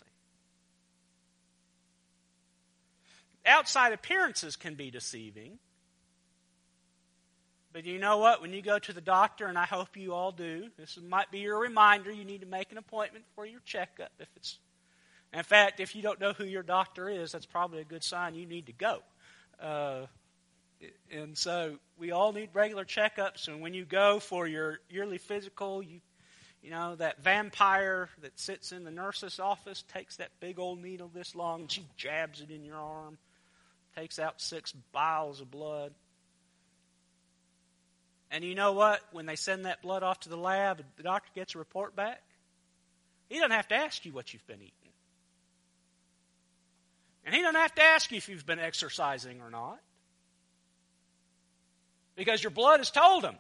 Outside 3.46 3.94
appearances 3.94 4.56
can 4.56 4.76
be 4.76 4.92
deceiving. 4.92 5.60
But 7.74 7.86
you 7.86 8.00
know 8.00 8.18
what? 8.18 8.42
When 8.42 8.54
you 8.54 8.62
go 8.62 8.80
to 8.80 8.94
the 8.94 9.02
doctor, 9.02 9.46
and 9.46 9.58
I 9.58 9.64
hope 9.66 9.96
you 9.96 10.14
all 10.14 10.32
do, 10.32 10.68
this 10.78 11.00
might 11.02 11.32
be 11.32 11.40
your 11.40 11.58
reminder. 11.58 12.12
You 12.12 12.26
need 12.26 12.42
to 12.42 12.48
make 12.48 12.72
an 12.72 12.78
appointment 12.78 13.24
for 13.34 13.46
your 13.46 13.62
checkup. 13.66 14.12
If 14.20 14.28
it's, 14.36 14.60
in 15.34 15.44
fact, 15.44 15.80
if 15.80 15.96
you 15.96 16.02
don't 16.02 16.20
know 16.20 16.34
who 16.34 16.44
your 16.44 16.64
doctor 16.64 17.10
is, 17.10 17.32
that's 17.32 17.46
probably 17.46 17.80
a 17.80 17.86
good 17.86 18.04
sign 18.04 18.36
you 18.36 18.46
need 18.46 18.66
to 18.66 18.74
go. 18.74 19.00
Uh, 19.60 20.08
and 21.12 21.38
so 21.38 21.78
we 21.98 22.12
all 22.12 22.34
need 22.34 22.50
regular 22.54 22.84
checkups. 22.84 23.48
And 23.48 23.62
when 23.62 23.74
you 23.74 23.86
go 23.86 24.20
for 24.20 24.48
your 24.48 24.80
yearly 24.90 25.18
physical, 25.18 25.82
you, 25.82 26.02
you 26.62 26.72
know, 26.72 26.96
that 26.96 27.24
vampire 27.24 28.10
that 28.22 28.38
sits 28.38 28.72
in 28.74 28.84
the 28.84 28.92
nurse's 28.92 29.40
office 29.40 29.84
takes 29.94 30.18
that 30.18 30.32
big 30.42 30.60
old 30.60 30.82
needle 30.82 31.10
this 31.14 31.36
long, 31.36 31.62
and 31.62 31.72
she 31.72 31.86
jabs 31.96 32.42
it 32.42 32.52
in 32.52 32.66
your 32.66 32.78
arm, 32.78 33.18
takes 33.96 34.20
out 34.20 34.42
six 34.42 34.74
vials 34.94 35.42
of 35.42 35.52
blood. 35.52 35.94
And 38.32 38.44
you 38.44 38.56
know 38.56 38.72
what? 38.72 39.02
When 39.12 39.26
they 39.26 39.36
send 39.36 39.66
that 39.66 39.82
blood 39.82 40.04
off 40.04 40.22
to 40.22 40.30
the 40.30 40.38
lab, 40.38 40.84
the 40.96 41.04
doctor 41.04 41.30
gets 41.36 41.56
a 41.56 41.58
report 41.58 41.96
back. 41.96 42.22
He 43.28 43.36
doesn't 43.36 43.52
have 43.52 43.68
to 43.70 43.76
ask 43.76 44.06
you 44.06 44.14
what 44.14 44.34
you've 44.34 44.46
been 44.48 44.62
eating. 44.62 44.74
And 47.26 47.36
he 47.36 47.42
doesn't 47.42 47.60
have 47.60 47.76
to 47.76 47.84
ask 47.84 48.12
you 48.12 48.18
if 48.18 48.30
you've 48.30 48.46
been 48.46 48.60
exercising 48.60 49.42
or 49.42 49.50
not. 49.50 49.80
Because 52.16 52.44
your 52.44 52.52
blood 52.52 52.80
has 52.80 52.90
told 52.90 53.24
him. 53.24 53.36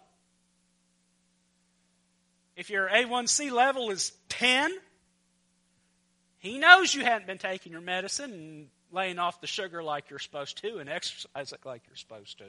If 2.56 2.70
your 2.70 2.88
A1C 2.90 3.52
level 3.52 3.90
is 3.90 4.12
10, 4.30 4.72
he 6.40 6.58
knows 6.58 6.94
you 6.94 7.04
haven't 7.04 7.28
been 7.28 7.38
taking 7.38 7.72
your 7.72 7.82
medicine 7.82 8.70
laying 8.92 9.20
off 9.20 9.42
the 9.42 9.48
sugar 9.48 9.82
like 9.82 10.10
you're 10.10 10.20
supposed 10.20 10.62
to 10.64 10.78
and 10.78 10.90
exercising 10.90 11.60
like 11.66 11.82
you're 11.88 11.96
supposed 11.96 12.38
to. 12.40 12.46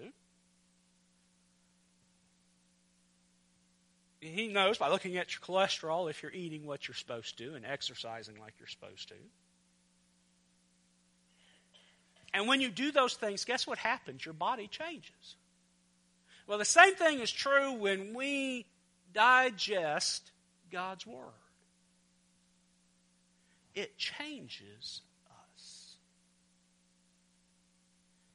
he 4.22 4.46
knows 4.46 4.78
by 4.78 4.88
looking 4.88 5.16
at 5.16 5.34
your 5.34 5.40
cholesterol 5.40 6.08
if 6.08 6.22
you're 6.22 6.32
eating 6.32 6.64
what 6.64 6.86
you're 6.86 6.94
supposed 6.94 7.36
to 7.38 7.54
and 7.54 7.66
exercising 7.66 8.38
like 8.38 8.54
you're 8.60 8.68
supposed 8.68 9.08
to. 9.08 9.14
And 12.32 12.46
when 12.46 12.60
you 12.60 12.70
do 12.70 12.92
those 12.92 13.14
things, 13.14 13.44
guess 13.44 13.66
what 13.66 13.78
happens? 13.78 14.24
Your 14.24 14.32
body 14.32 14.68
changes. 14.68 15.36
Well, 16.46 16.56
the 16.56 16.64
same 16.64 16.94
thing 16.94 17.18
is 17.18 17.32
true 17.32 17.72
when 17.72 18.14
we 18.14 18.66
digest 19.12 20.30
God's 20.70 21.06
Word. 21.06 21.26
It 23.74 23.98
changes 23.98 25.02
us, 25.54 25.96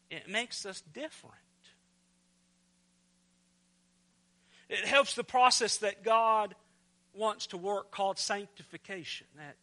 it 0.10 0.30
makes 0.30 0.66
us 0.66 0.82
different. 0.94 1.36
It 4.70 4.86
helps 4.86 5.16
the 5.16 5.24
process 5.24 5.78
that 5.78 6.04
God 6.04 6.56
wants 7.14 7.48
to 7.48 7.58
work 7.58 7.92
called 7.92 8.20
sanctification, 8.20 9.28
that 9.38 9.56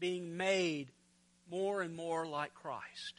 being 0.00 0.36
made 0.36 0.88
more 1.50 1.82
and 1.82 1.94
more 1.94 2.26
like 2.26 2.54
Christ. 2.54 3.14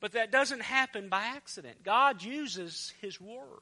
But 0.00 0.12
that 0.12 0.32
doesn't 0.32 0.62
happen 0.62 1.08
by 1.08 1.22
accident. 1.22 1.82
God 1.84 2.22
uses 2.22 2.92
His 3.00 3.20
Word. 3.20 3.60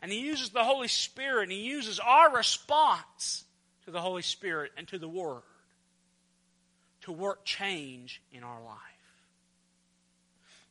And 0.00 0.10
He 0.10 0.20
uses 0.20 0.50
the 0.50 0.64
Holy 0.64 0.88
Spirit, 0.88 1.44
and 1.44 1.52
He 1.52 1.60
uses 1.60 2.00
our 2.00 2.34
response 2.34 3.44
to 3.84 3.90
the 3.90 4.00
Holy 4.00 4.22
Spirit 4.22 4.72
and 4.76 4.88
to 4.88 4.98
the 4.98 5.08
Word 5.08 5.42
to 7.02 7.12
work 7.12 7.44
change 7.44 8.22
in 8.32 8.42
our 8.44 8.62
life. 8.62 8.91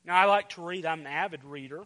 Now, 0.06 0.16
I 0.16 0.26
like 0.26 0.50
to 0.50 0.62
read, 0.62 0.86
I'm 0.86 1.02
an 1.02 1.08
avid 1.08 1.44
reader. 1.44 1.84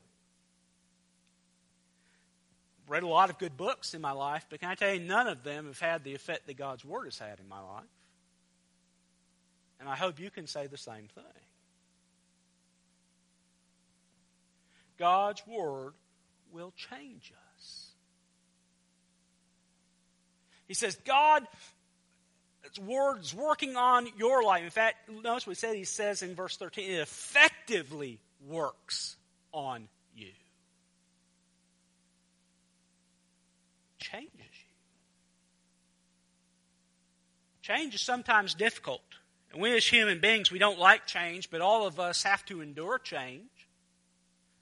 read 2.88 3.03
a 3.03 3.07
lot 3.07 3.29
of 3.29 3.38
good 3.38 3.57
books 3.57 3.93
in 3.93 4.01
my 4.01 4.12
life, 4.12 4.45
but 4.50 4.60
can 4.60 4.69
I 4.69 4.75
tell 4.75 4.93
you, 4.93 5.00
none 5.00 5.27
of 5.27 5.43
them 5.43 5.65
have 5.65 5.79
had 5.79 6.03
the 6.03 6.13
effect 6.13 6.48
that 6.48 6.57
God's 6.57 6.86
Word 6.86 7.05
has 7.05 7.17
had 7.17 7.39
in 7.39 7.50
my 7.50 7.60
life. 7.60 7.84
And 9.79 9.89
I 9.89 9.95
hope 9.95 10.19
you 10.19 10.29
can 10.29 10.48
say 10.48 10.67
the 10.67 10.77
same 10.77 11.07
thing. 11.13 11.24
God's 14.98 15.43
Word 15.45 15.93
will 16.51 16.74
change 16.75 17.34
us. 17.57 17.88
He 20.67 20.74
says, 20.74 20.95
God's 21.05 21.48
Word 22.79 23.19
is 23.22 23.34
working 23.34 23.75
on 23.75 24.07
your 24.17 24.43
life. 24.43 24.63
In 24.63 24.69
fact, 24.69 25.10
notice 25.10 25.48
what 25.48 25.55
he 25.55 25.60
said. 25.60 25.75
He 25.75 25.84
says 25.84 26.22
in 26.22 26.36
verse 26.36 26.57
13, 26.57 26.89
it 26.89 27.00
effectively 27.00 28.19
works 28.48 29.15
on 29.51 29.88
you. 30.15 30.31
Changes 34.00 34.31
you. 34.34 34.48
Change 37.62 37.95
is 37.95 38.01
sometimes 38.01 38.53
difficult. 38.53 39.01
And 39.51 39.62
we 39.62 39.75
as 39.75 39.86
human 39.86 40.19
beings, 40.19 40.51
we 40.51 40.60
don't 40.60 40.79
like 40.79 41.07
change, 41.07 41.50
but 41.50 41.62
all 41.62 41.88
of 41.88 42.00
us 42.00 42.24
have 42.24 42.45
to 42.45 42.62
endure 42.62 43.00
change. 43.00 43.50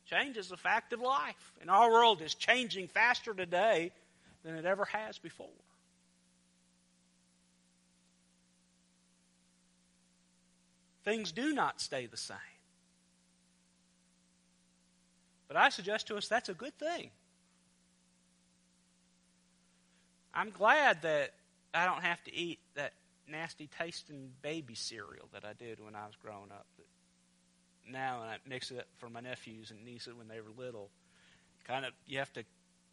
Change 0.06 0.38
is 0.38 0.52
a 0.52 0.58
fact 0.58 0.94
of 0.94 1.02
life. 1.02 1.54
And 1.62 1.70
our 1.70 1.92
world 1.92 2.22
is 2.22 2.36
changing 2.36 2.88
faster 2.88 3.34
today 3.34 3.92
than 4.44 4.56
it 4.56 4.66
ever 4.66 4.86
has 4.86 5.18
before. 5.18 5.48
Things 11.04 11.32
do 11.32 11.54
not 11.54 11.82
stay 11.82 12.06
the 12.06 12.18
same. 12.18 12.38
But 15.48 15.58
I 15.58 15.70
suggest 15.70 16.08
to 16.08 16.16
us 16.16 16.28
that's 16.28 16.50
a 16.50 16.54
good 16.54 16.78
thing. 16.78 17.12
I'm 20.34 20.50
glad 20.50 21.04
that 21.04 21.34
I 21.74 21.86
don't 21.86 22.02
have 22.04 22.24
to 22.24 22.36
eat 22.36 22.60
that 22.76 22.94
nasty 23.28 23.70
tasting 23.78 24.32
baby 24.42 24.76
cereal 24.76 25.28
that 25.34 25.46
I 25.46 25.54
did 25.54 25.80
when 25.80 25.96
I 25.96 26.06
was 26.06 26.16
growing 26.22 26.52
up. 26.52 26.66
Now, 27.88 28.22
and 28.22 28.32
I 28.32 28.38
mix 28.48 28.72
it 28.72 28.80
up 28.80 28.88
for 28.98 29.10
my 29.10 29.20
nephews 29.20 29.72
and 29.72 29.84
nieces 29.86 30.14
when 30.14 30.28
they 30.28 30.40
were 30.40 30.50
little, 30.58 30.90
kind 31.68 31.86
of 31.86 31.94
you 32.08 32.20
have 32.20 32.32
to 32.34 32.44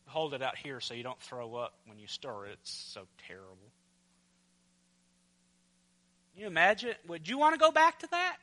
hold 0.06 0.34
it 0.34 0.42
out 0.42 0.56
here 0.56 0.80
so 0.80 0.94
you 0.94 1.02
don't 1.02 1.20
throw 1.20 1.54
up 1.54 1.74
when 1.86 1.98
you 1.98 2.06
stir 2.06 2.46
it. 2.46 2.58
It's 2.60 2.72
so 2.72 3.06
terrible. 3.26 3.69
You 6.36 6.46
imagine? 6.46 6.94
Would 7.08 7.28
you 7.28 7.38
want 7.38 7.54
to 7.54 7.58
go 7.58 7.70
back 7.70 7.98
to 8.00 8.06
that? 8.10 8.36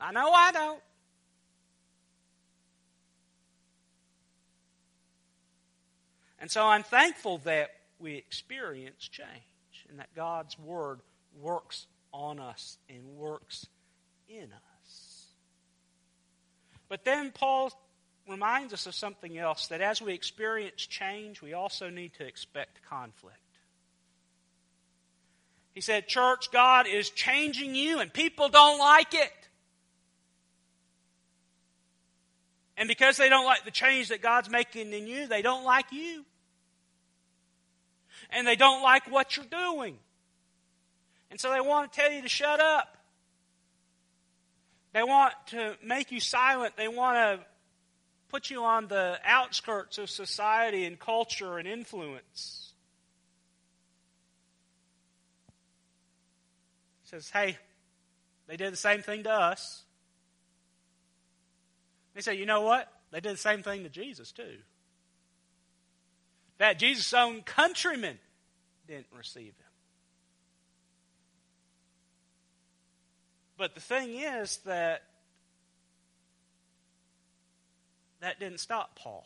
I 0.00 0.12
know 0.12 0.30
I 0.30 0.52
don't. 0.52 0.82
And 6.40 6.50
so 6.50 6.64
I'm 6.64 6.84
thankful 6.84 7.38
that 7.38 7.70
we 7.98 8.14
experience 8.14 9.08
change 9.08 9.86
and 9.88 9.98
that 9.98 10.14
God's 10.14 10.58
Word 10.58 11.00
works 11.40 11.86
on 12.12 12.38
us 12.38 12.78
and 12.88 13.16
works 13.16 13.66
in 14.28 14.52
us. 14.52 15.26
But 16.88 17.04
then 17.04 17.32
Paul 17.32 17.72
reminds 18.28 18.72
us 18.72 18.86
of 18.86 18.94
something 18.94 19.36
else 19.36 19.68
that 19.68 19.80
as 19.80 20.00
we 20.00 20.12
experience 20.12 20.86
change, 20.86 21.42
we 21.42 21.54
also 21.54 21.90
need 21.90 22.14
to 22.14 22.26
expect 22.26 22.80
conflict. 22.88 23.38
He 25.78 25.82
said, 25.82 26.08
Church, 26.08 26.50
God 26.50 26.88
is 26.88 27.08
changing 27.08 27.76
you, 27.76 28.00
and 28.00 28.12
people 28.12 28.48
don't 28.48 28.80
like 28.80 29.14
it. 29.14 29.30
And 32.76 32.88
because 32.88 33.16
they 33.16 33.28
don't 33.28 33.44
like 33.44 33.64
the 33.64 33.70
change 33.70 34.08
that 34.08 34.20
God's 34.20 34.50
making 34.50 34.92
in 34.92 35.06
you, 35.06 35.28
they 35.28 35.40
don't 35.40 35.62
like 35.62 35.92
you 35.92 36.24
and 38.30 38.44
they 38.44 38.56
don't 38.56 38.82
like 38.82 39.08
what 39.08 39.36
you're 39.36 39.46
doing. 39.46 39.96
And 41.30 41.38
so 41.38 41.52
they 41.52 41.60
want 41.60 41.92
to 41.92 42.00
tell 42.00 42.10
you 42.10 42.22
to 42.22 42.28
shut 42.28 42.58
up. 42.58 42.96
They 44.92 45.04
want 45.04 45.34
to 45.50 45.76
make 45.84 46.10
you 46.10 46.18
silent. 46.18 46.76
They 46.76 46.88
want 46.88 47.16
to 47.16 47.46
put 48.30 48.50
you 48.50 48.64
on 48.64 48.88
the 48.88 49.20
outskirts 49.24 49.96
of 49.96 50.10
society 50.10 50.86
and 50.86 50.98
culture 50.98 51.56
and 51.56 51.68
influence. 51.68 52.64
He 56.97 56.97
says, 57.08 57.30
hey, 57.30 57.56
they 58.46 58.56
did 58.56 58.72
the 58.72 58.76
same 58.76 59.02
thing 59.02 59.24
to 59.24 59.30
us. 59.30 59.82
They 62.14 62.20
say, 62.20 62.34
you 62.34 62.46
know 62.46 62.62
what? 62.62 62.90
They 63.10 63.20
did 63.20 63.34
the 63.34 63.38
same 63.38 63.62
thing 63.62 63.82
to 63.84 63.88
Jesus, 63.88 64.32
too 64.32 64.56
that 66.58 66.78
Jesus' 66.78 67.14
own 67.14 67.42
countrymen 67.42 68.18
didn't 68.86 69.06
receive 69.16 69.46
him. 69.46 69.54
But 73.56 73.74
the 73.74 73.80
thing 73.80 74.14
is 74.14 74.58
that 74.66 75.02
that 78.20 78.38
didn't 78.38 78.58
stop 78.58 78.96
Paul. 78.96 79.24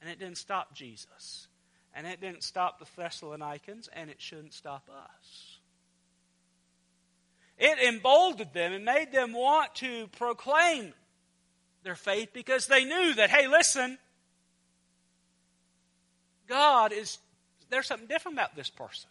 And 0.00 0.10
it 0.10 0.18
didn't 0.18 0.38
stop 0.38 0.74
Jesus. 0.74 1.46
And 1.94 2.06
it 2.06 2.20
didn't 2.20 2.42
stop 2.42 2.78
the 2.78 2.86
Thessalonians, 2.96 3.88
and 3.92 4.08
it 4.08 4.20
shouldn't 4.20 4.54
stop 4.54 4.88
us. 4.88 5.49
It 7.60 7.78
emboldened 7.78 8.54
them 8.54 8.72
and 8.72 8.86
made 8.86 9.12
them 9.12 9.34
want 9.34 9.74
to 9.76 10.08
proclaim 10.18 10.94
their 11.82 11.94
faith 11.94 12.30
because 12.32 12.66
they 12.66 12.86
knew 12.86 13.14
that, 13.14 13.28
hey, 13.28 13.46
listen, 13.48 13.98
God 16.48 16.92
is, 16.92 17.18
there's 17.68 17.86
something 17.86 18.08
different 18.08 18.38
about 18.38 18.56
this 18.56 18.70
person. 18.70 19.10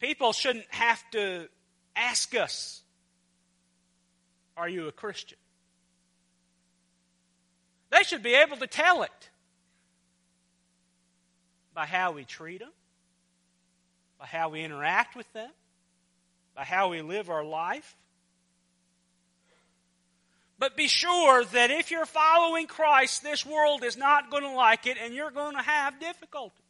People 0.00 0.32
shouldn't 0.32 0.66
have 0.70 1.02
to 1.10 1.48
ask 1.94 2.34
us, 2.34 2.82
Are 4.56 4.68
you 4.68 4.88
a 4.88 4.92
Christian? 4.92 5.38
They 7.90 8.02
should 8.04 8.22
be 8.22 8.34
able 8.34 8.56
to 8.56 8.66
tell 8.66 9.02
it 9.02 9.30
by 11.74 11.86
how 11.86 12.12
we 12.12 12.24
treat 12.24 12.60
them, 12.60 12.70
by 14.26 14.38
how 14.38 14.48
we 14.48 14.64
interact 14.64 15.14
with 15.14 15.32
them, 15.32 15.50
by 16.54 16.64
how 16.64 16.88
we 16.88 17.00
live 17.00 17.30
our 17.30 17.44
life. 17.44 17.96
But 20.58 20.76
be 20.76 20.88
sure 20.88 21.44
that 21.44 21.70
if 21.70 21.90
you're 21.90 22.06
following 22.06 22.66
Christ, 22.66 23.22
this 23.22 23.44
world 23.44 23.84
is 23.84 23.96
not 23.96 24.30
going 24.30 24.42
to 24.42 24.52
like 24.52 24.86
it 24.86 24.96
and 25.00 25.14
you're 25.14 25.30
going 25.30 25.54
to 25.54 25.62
have 25.62 26.00
difficulties. 26.00 26.60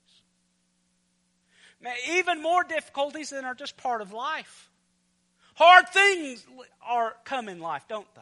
Even 2.11 2.42
more 2.42 2.64
difficulties 2.64 3.31
than 3.31 3.45
are 3.45 3.55
just 3.55 3.77
part 3.77 4.03
of 4.03 4.12
life. 4.12 4.69
Hard 5.55 5.88
things 5.88 6.45
are 6.87 7.14
come 7.25 7.49
in 7.49 7.61
life, 7.61 7.85
don't 7.88 8.12
they? 8.16 8.21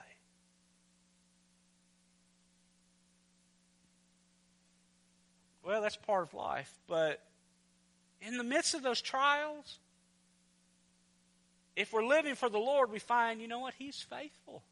Well, 5.64 5.80
that's 5.80 5.96
part 5.96 6.24
of 6.24 6.34
life. 6.34 6.72
But 6.86 7.20
in 8.26 8.36
the 8.36 8.44
midst 8.44 8.74
of 8.74 8.82
those 8.82 9.00
trials, 9.00 9.78
if 11.76 11.92
we're 11.92 12.06
living 12.06 12.34
for 12.34 12.48
the 12.48 12.58
Lord, 12.58 12.90
we 12.90 12.98
find, 12.98 13.40
you 13.40 13.48
know 13.48 13.60
what? 13.60 13.74
He's 13.78 14.00
faithful. 14.00 14.62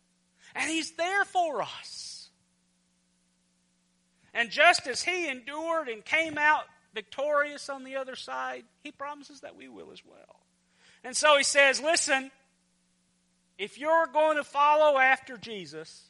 And 0.55 0.71
He's 0.71 0.93
there 0.93 1.25
for 1.25 1.63
us. 1.63 2.31
And 4.35 4.51
just 4.51 4.87
as 4.87 5.03
He 5.03 5.29
endured 5.29 5.89
and 5.89 6.05
came 6.05 6.39
out 6.39 6.65
victorious 6.95 7.69
on 7.69 7.85
the 7.85 7.97
other 7.97 8.17
side, 8.17 8.65
He 8.83 8.93
promises 8.93 9.41
that 9.41 9.57
we 9.57 9.69
will 9.69 9.93
as 9.93 10.03
well. 10.05 10.41
And 11.05 11.17
so 11.17 11.37
He 11.37 11.45
says, 11.45 11.81
listen, 11.81 12.31
if 13.59 13.79
you're 13.79 14.07
going 14.07 14.37
to 14.37 14.45
follow 14.45 14.99
after 14.99 15.37
Jesus, 15.37 16.05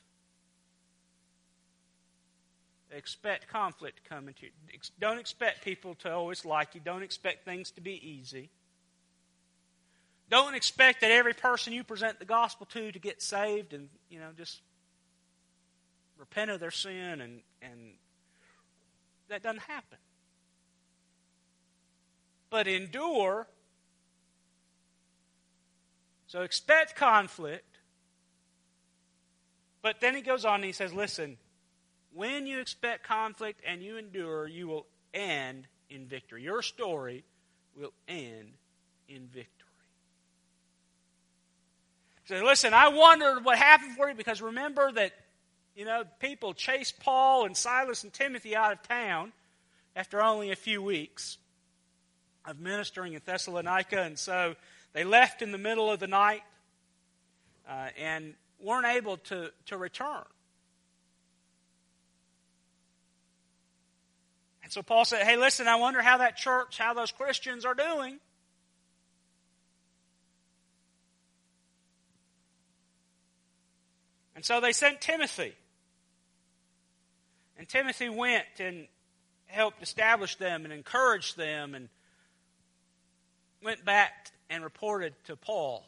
expect 2.96 3.48
conflict 3.48 4.02
to 4.02 4.08
come 4.08 4.28
into 4.28 4.46
you. 4.46 4.52
Don't 5.00 5.18
expect 5.18 5.64
people 5.64 5.94
to 5.96 6.12
always 6.12 6.44
like 6.44 6.74
you. 6.74 6.80
Don't 6.84 7.02
expect 7.02 7.44
things 7.44 7.70
to 7.72 7.80
be 7.80 8.00
easy. 8.06 8.50
Don't 10.30 10.54
expect 10.54 11.00
that 11.02 11.10
every 11.10 11.34
person 11.34 11.72
you 11.72 11.84
present 11.84 12.18
the 12.18 12.24
gospel 12.24 12.66
to 12.66 12.92
to 12.92 12.98
get 12.98 13.20
saved 13.20 13.72
and, 13.72 13.88
you 14.08 14.18
know, 14.18 14.30
just 14.36 14.62
repent 16.18 16.50
of 16.50 16.60
their 16.60 16.70
sin 16.70 17.20
and, 17.20 17.40
and 17.60 17.92
that 19.28 19.42
doesn't 19.42 19.62
happen. 19.62 19.98
But 22.48 22.68
endure. 22.68 23.46
So 26.26 26.42
expect 26.42 26.96
conflict. 26.96 27.78
But 29.82 30.00
then 30.00 30.14
he 30.14 30.22
goes 30.22 30.44
on 30.44 30.56
and 30.56 30.64
he 30.64 30.72
says, 30.72 30.94
listen, 30.94 31.36
when 32.14 32.46
you 32.46 32.60
expect 32.60 33.04
conflict 33.04 33.60
and 33.66 33.82
you 33.82 33.96
endure, 33.96 34.46
you 34.46 34.68
will 34.68 34.86
end 35.14 35.66
in 35.90 36.06
victory. 36.06 36.42
Your 36.42 36.62
story 36.62 37.24
will 37.76 37.92
end 38.08 38.52
in 39.08 39.26
victory. 39.28 39.48
Say, 42.26 42.42
listen, 42.42 42.72
I 42.72 42.88
wondered 42.88 43.44
what 43.44 43.58
happened 43.58 43.96
for 43.96 44.08
you 44.08 44.14
because 44.14 44.40
remember 44.40 44.92
that 44.92 45.12
You 45.74 45.86
know, 45.86 46.04
people 46.20 46.52
chased 46.52 47.00
Paul 47.00 47.46
and 47.46 47.56
Silas 47.56 48.04
and 48.04 48.12
Timothy 48.12 48.54
out 48.54 48.72
of 48.72 48.82
town 48.82 49.32
after 49.96 50.22
only 50.22 50.50
a 50.50 50.56
few 50.56 50.82
weeks 50.82 51.38
of 52.44 52.60
ministering 52.60 53.14
in 53.14 53.22
Thessalonica, 53.24 54.02
and 54.02 54.18
so 54.18 54.54
they 54.92 55.04
left 55.04 55.40
in 55.40 55.50
the 55.50 55.58
middle 55.58 55.90
of 55.90 55.98
the 55.98 56.06
night 56.06 56.42
uh, 57.66 57.88
and 57.98 58.34
weren't 58.60 58.86
able 58.86 59.16
to, 59.16 59.50
to 59.66 59.78
return. 59.78 60.24
So 64.72 64.82
Paul 64.82 65.04
said, 65.04 65.26
Hey, 65.26 65.36
listen, 65.36 65.68
I 65.68 65.76
wonder 65.76 66.00
how 66.00 66.16
that 66.16 66.38
church, 66.38 66.78
how 66.78 66.94
those 66.94 67.10
Christians 67.10 67.66
are 67.66 67.74
doing. 67.74 68.18
And 74.34 74.42
so 74.42 74.62
they 74.62 74.72
sent 74.72 75.02
Timothy. 75.02 75.52
And 77.58 77.68
Timothy 77.68 78.08
went 78.08 78.46
and 78.60 78.86
helped 79.44 79.82
establish 79.82 80.36
them 80.36 80.64
and 80.64 80.72
encouraged 80.72 81.36
them 81.36 81.74
and 81.74 81.90
went 83.62 83.84
back 83.84 84.30
and 84.48 84.64
reported 84.64 85.12
to 85.24 85.36
Paul. 85.36 85.84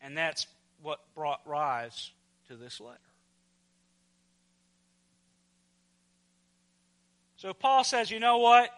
And 0.00 0.16
that's 0.16 0.46
what 0.80 1.00
brought 1.14 1.46
rise 1.46 2.10
to 2.48 2.56
this 2.56 2.80
letter. 2.80 3.13
So 7.44 7.52
Paul 7.52 7.84
says, 7.84 8.10
you 8.10 8.20
know 8.20 8.38
what? 8.38 8.70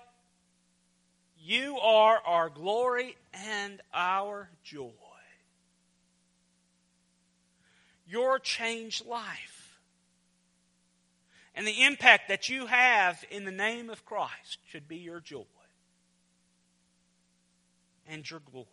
You 1.39 1.79
are 1.79 2.19
our 2.27 2.51
glory 2.51 3.17
and 3.33 3.81
our 3.95 4.49
joy. 4.65 4.91
Your 8.09 8.41
changed 8.41 9.07
life 9.07 9.79
and 11.55 11.65
the 11.65 11.85
impact 11.85 12.27
that 12.27 12.49
you 12.49 12.67
have 12.67 13.25
in 13.31 13.45
the 13.45 13.53
name 13.53 13.89
of 13.89 14.05
Christ 14.05 14.59
should 14.67 14.89
be 14.89 14.97
your 14.97 15.21
joy 15.21 15.45
and 18.09 18.29
your 18.29 18.41
glory. 18.51 18.67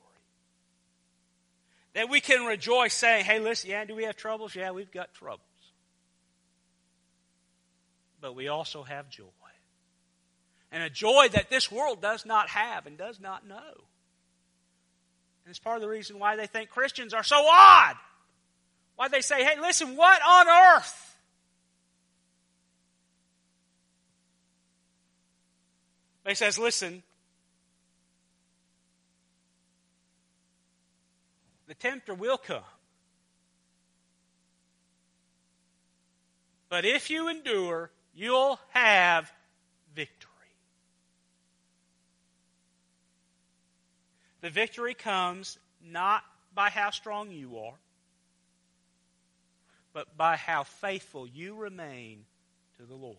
That 1.93 2.09
we 2.09 2.19
can 2.19 2.47
rejoice 2.47 2.95
saying, 2.95 3.25
hey, 3.25 3.39
listen, 3.39 3.69
yeah, 3.69 3.85
do 3.85 3.93
we 3.93 4.05
have 4.05 4.15
troubles? 4.15 4.55
Yeah, 4.55 4.71
we've 4.71 4.91
got 4.91 5.13
troubles. 5.13 5.41
But 8.19 8.33
we 8.33 8.47
also 8.47 8.81
have 8.81 9.07
joy 9.07 9.25
and 10.73 10.81
a 10.81 10.89
joy 10.89 11.29
that 11.31 11.51
this 11.51 11.71
world 11.71 12.01
does 12.01 12.25
not 12.25 12.49
have 12.49 12.87
and 12.87 12.97
does 12.97 13.19
not 13.19 13.47
know. 13.47 13.55
And 15.45 15.51
it's 15.51 15.59
part 15.59 15.75
of 15.75 15.83
the 15.83 15.87
reason 15.87 16.17
why 16.17 16.35
they 16.35 16.47
think 16.47 16.71
Christians 16.71 17.13
are 17.13 17.23
so 17.23 17.45
odd. 17.47 17.95
Why 18.95 19.07
they 19.07 19.21
say, 19.21 19.43
hey, 19.43 19.59
listen, 19.61 19.95
what 19.95 20.19
on 20.27 20.47
earth? 20.47 21.15
They 26.23 26.33
says, 26.33 26.57
listen, 26.57 27.03
the 31.67 31.75
tempter 31.75 32.15
will 32.15 32.37
come. 32.37 32.63
But 36.69 36.85
if 36.85 37.11
you 37.11 37.29
endure, 37.29 37.91
you'll 38.15 38.59
have 38.69 39.31
victory. 39.93 40.29
The 44.43 44.49
victory 44.49 44.93
comes 44.93 45.57
not 45.81 46.21
by 46.53 46.69
how 46.69 46.89
strong 46.89 47.31
you 47.31 47.59
are, 47.59 47.79
but 49.93 50.17
by 50.17 50.35
how 50.35 50.63
faithful 50.63 51.25
you 51.25 51.55
remain 51.55 52.25
to 52.77 52.83
the 52.83 52.93
Lord. 52.93 53.15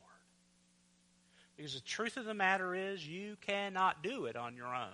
Because 1.56 1.72
the 1.72 1.80
truth 1.80 2.18
of 2.18 2.26
the 2.26 2.34
matter 2.34 2.74
is, 2.74 3.08
you 3.08 3.38
cannot 3.40 4.02
do 4.02 4.26
it 4.26 4.36
on 4.36 4.54
your 4.54 4.66
own. 4.66 4.92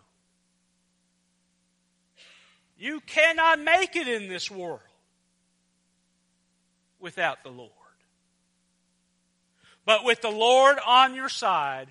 You 2.79 3.01
cannot 3.01 3.59
make 3.59 3.97
it 3.97 4.07
in 4.07 4.29
this 4.29 4.49
world 4.49 4.79
without 7.01 7.43
the 7.43 7.51
Lord. 7.51 7.73
But 9.85 10.05
with 10.05 10.21
the 10.21 10.31
Lord 10.31 10.79
on 10.87 11.17
your 11.17 11.29
side, 11.29 11.89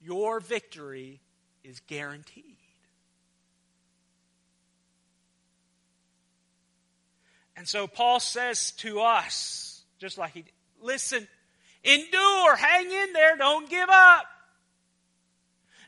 your 0.00 0.38
victory 0.38 1.18
is 1.64 1.80
guaranteed. 1.88 2.59
And 7.60 7.68
so 7.68 7.86
Paul 7.86 8.20
says 8.20 8.70
to 8.78 9.00
us, 9.00 9.82
just 9.98 10.16
like 10.16 10.32
he 10.32 10.46
listen, 10.80 11.28
endure, 11.84 12.56
hang 12.56 12.90
in 12.90 13.12
there, 13.12 13.36
don't 13.36 13.68
give 13.68 13.90
up. 13.90 14.24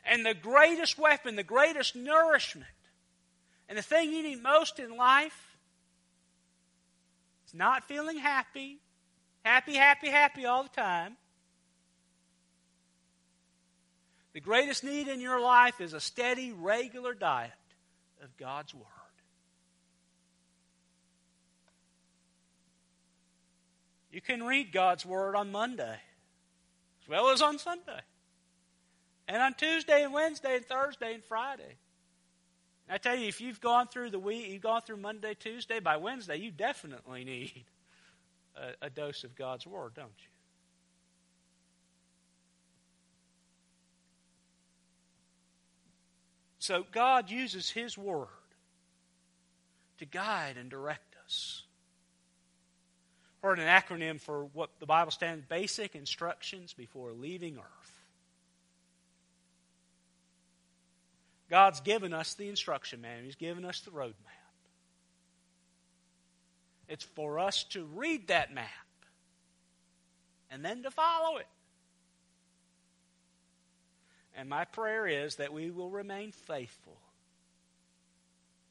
And 0.05 0.23
the 0.23 0.35
greatest 0.35 0.99
weapon, 0.99 1.35
the 1.35 1.41
greatest 1.41 1.95
nourishment, 1.95 2.69
and 3.67 3.75
the 3.75 3.81
thing 3.81 4.11
you 4.13 4.21
need 4.21 4.43
most 4.43 4.77
in 4.77 4.95
life 4.95 5.57
is 7.47 7.55
not 7.55 7.85
feeling 7.85 8.19
happy, 8.19 8.77
happy, 9.43 9.73
happy, 9.73 10.09
happy 10.09 10.45
all 10.45 10.61
the 10.61 10.69
time. 10.69 11.17
The 14.33 14.41
greatest 14.41 14.83
need 14.83 15.07
in 15.07 15.19
your 15.19 15.41
life 15.41 15.81
is 15.81 15.93
a 15.93 15.99
steady, 15.99 16.51
regular 16.51 17.15
diet 17.15 17.51
of 18.21 18.37
God's 18.37 18.75
Word. 18.75 18.92
You 24.13 24.21
can 24.21 24.43
read 24.43 24.71
God's 24.71 25.07
Word 25.07 25.35
on 25.35 25.51
Monday 25.51 25.97
as 27.01 27.09
well 27.09 27.29
as 27.29 27.41
on 27.41 27.57
Sunday. 27.57 27.99
And 29.27 29.41
on 29.41 29.55
Tuesday 29.55 30.03
and 30.03 30.13
Wednesday 30.13 30.57
and 30.57 30.65
Thursday 30.65 31.15
and 31.15 31.23
Friday. 31.23 31.77
And 32.87 32.93
I 32.93 32.97
tell 32.99 33.15
you, 33.15 33.27
if 33.27 33.41
you've 33.41 33.59
gone 33.59 33.87
through 33.87 34.11
the 34.11 34.19
week, 34.19 34.49
you've 34.49 34.61
gone 34.61 34.81
through 34.81 34.97
Monday, 34.97 35.33
Tuesday, 35.33 35.79
by 35.79 35.97
Wednesday, 35.97 36.35
you 36.35 36.51
definitely 36.51 37.23
need 37.23 37.65
a, 38.55 38.85
a 38.85 38.89
dose 38.91 39.23
of 39.23 39.35
God's 39.35 39.65
Word, 39.65 39.95
don't 39.95 40.09
you? 40.19 40.27
So 46.59 46.85
God 46.91 47.31
uses 47.31 47.71
His 47.71 47.97
Word 47.97 48.27
to 49.97 50.05
guide 50.05 50.57
and 50.57 50.69
direct 50.69 51.15
us 51.25 51.62
heard 53.43 53.59
an 53.59 53.67
acronym 53.67 54.19
for 54.19 54.45
what 54.53 54.69
the 54.79 54.85
Bible 54.85 55.11
stands 55.11 55.45
basic 55.45 55.95
instructions 55.95 56.73
before 56.73 57.11
leaving 57.11 57.57
earth. 57.57 58.01
God's 61.49 61.81
given 61.81 62.13
us 62.13 62.33
the 62.33 62.47
instruction 62.47 63.01
manual, 63.01 63.25
He's 63.25 63.35
given 63.35 63.65
us 63.65 63.81
the 63.81 63.91
roadmap. 63.91 64.13
It's 66.87 67.03
for 67.03 67.37
us 67.37 67.65
to 67.65 67.85
read 67.95 68.27
that 68.29 68.53
map 68.53 68.69
and 70.49 70.63
then 70.63 70.83
to 70.83 70.91
follow 70.91 71.37
it. 71.37 71.47
And 74.35 74.49
my 74.49 74.65
prayer 74.65 75.05
is 75.05 75.35
that 75.35 75.53
we 75.53 75.69
will 75.69 75.89
remain 75.89 76.31
faithful 76.31 76.97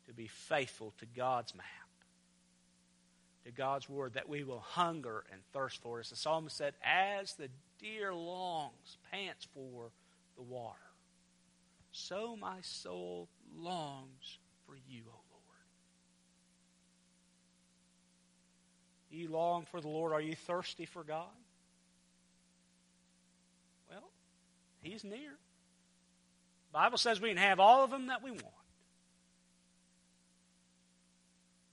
to 0.07 0.13
be 0.13 0.27
faithful 0.27 0.93
to 0.99 1.07
God's 1.07 1.55
map 1.55 1.67
to 3.45 3.51
God's 3.51 3.89
word, 3.89 4.15
that 4.15 4.29
we 4.29 4.45
will 4.45 4.61
hunger 4.61 5.25
and 5.33 5.41
thirst 5.53 5.81
for. 5.83 6.01
As 6.01 6.11
the 6.11 6.17
psalmist 6.17 6.57
said, 6.57 6.75
as 6.85 7.35
the 7.35 7.49
deer 7.81 8.15
longs, 8.15 8.99
pants 9.11 9.47
for 9.53 9.91
the 10.37 10.43
water, 10.43 10.79
so 11.91 12.37
my 12.37 12.59
soul 12.63 13.29
longs 13.57 14.39
for 14.67 14.75
you, 14.89 15.03
O 15.07 15.11
Lord. 15.11 15.43
You 19.11 19.29
long 19.29 19.67
for 19.71 19.81
the 19.81 19.89
Lord. 19.89 20.13
Are 20.13 20.21
you 20.21 20.35
thirsty 20.35 20.87
for 20.87 21.05
God? 21.05 21.27
Well, 23.91 24.09
He's 24.81 25.05
near. 25.05 25.37
The 26.71 26.79
Bible 26.79 26.97
says 26.97 27.21
we 27.21 27.29
can 27.29 27.37
have 27.37 27.61
all 27.61 27.85
of 27.85 27.91
them 27.91 28.07
that 28.07 28.23
we 28.23 28.31
want. 28.31 28.45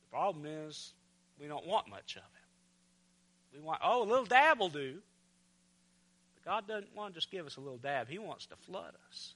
The 0.02 0.10
problem 0.12 0.46
is 0.46 0.94
we 1.39 1.47
don't 1.47 1.65
want 1.65 1.89
much 1.89 2.15
of 2.15 2.23
it. 2.23 3.56
We 3.58 3.62
want, 3.62 3.80
oh, 3.84 4.04
a 4.04 4.08
little 4.08 4.25
dab 4.25 4.60
will 4.60 4.69
do. 4.69 4.95
But 6.36 6.52
God 6.52 6.67
doesn't 6.67 6.95
want 6.95 7.13
to 7.13 7.19
just 7.19 7.32
give 7.32 7.45
us 7.45 7.58
a 7.58 7.62
little 7.62 7.78
dab, 7.78 8.10
He 8.10 8.19
wants 8.19 8.45
to 8.47 8.56
flood 8.56 8.93
us. 9.10 9.34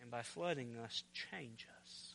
And 0.00 0.10
by 0.10 0.22
flooding 0.22 0.76
us, 0.82 1.02
change 1.12 1.66
us. 1.82 2.14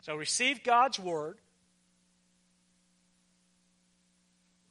So 0.00 0.16
receive 0.16 0.64
God's 0.64 0.98
word, 0.98 1.38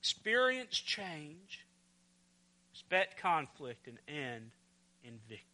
experience 0.01 0.77
change, 0.77 1.65
expect 2.73 3.17
conflict, 3.21 3.88
and 3.88 3.97
end 4.10 4.51
in 5.06 5.13
victory 5.30 5.51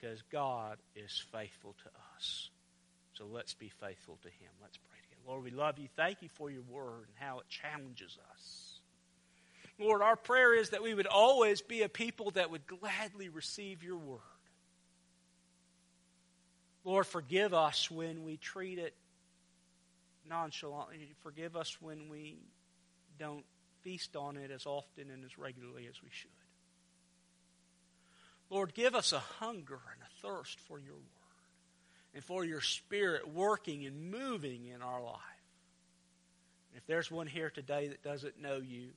because 0.00 0.22
God 0.30 0.78
is 0.94 1.22
faithful 1.32 1.74
to 1.84 1.90
us. 2.16 2.50
So 3.14 3.24
let's 3.30 3.54
be 3.54 3.70
faithful 3.80 4.18
to 4.22 4.28
Him. 4.28 4.50
Let's 4.60 4.76
pray 4.76 4.98
together. 5.02 5.22
Lord, 5.28 5.44
we 5.44 5.50
love 5.50 5.78
you. 5.78 5.88
Thank 5.96 6.22
you 6.22 6.28
for 6.34 6.50
your 6.50 6.62
word 6.62 7.06
and 7.08 7.16
how 7.16 7.38
it 7.38 7.46
challenges 7.48 8.18
us. 8.30 8.80
Lord, 9.78 10.02
our 10.02 10.16
prayer 10.16 10.54
is 10.54 10.70
that 10.70 10.82
we 10.82 10.94
would 10.94 11.06
always 11.06 11.60
be 11.60 11.82
a 11.82 11.88
people 11.88 12.30
that 12.32 12.50
would 12.50 12.66
gladly 12.66 13.28
receive 13.28 13.82
your 13.82 13.98
word. 13.98 14.20
Lord, 16.84 17.06
forgive 17.06 17.52
us 17.52 17.90
when 17.90 18.24
we 18.24 18.36
treat 18.36 18.78
it 18.78 18.94
nonchalantly. 20.28 21.14
Forgive 21.22 21.56
us 21.56 21.76
when 21.80 22.08
we 22.08 22.38
don't 23.18 23.44
feast 23.82 24.16
on 24.16 24.36
it 24.36 24.50
as 24.50 24.66
often 24.66 25.10
and 25.10 25.24
as 25.24 25.36
regularly 25.36 25.86
as 25.88 26.02
we 26.02 26.08
should. 26.10 26.30
Lord, 28.50 28.74
give 28.74 28.94
us 28.94 29.12
a 29.12 29.18
hunger 29.18 29.80
and 29.92 30.02
a 30.02 30.26
thirst 30.26 30.60
for 30.60 30.78
your 30.78 30.94
word 30.94 31.02
and 32.14 32.24
for 32.24 32.44
your 32.44 32.60
spirit 32.60 33.28
working 33.28 33.84
and 33.84 34.10
moving 34.10 34.66
in 34.66 34.82
our 34.82 35.02
life. 35.02 35.20
If 36.74 36.86
there's 36.86 37.10
one 37.10 37.26
here 37.26 37.50
today 37.50 37.88
that 37.88 38.02
doesn't 38.02 38.40
know 38.40 38.56
you, 38.56 38.88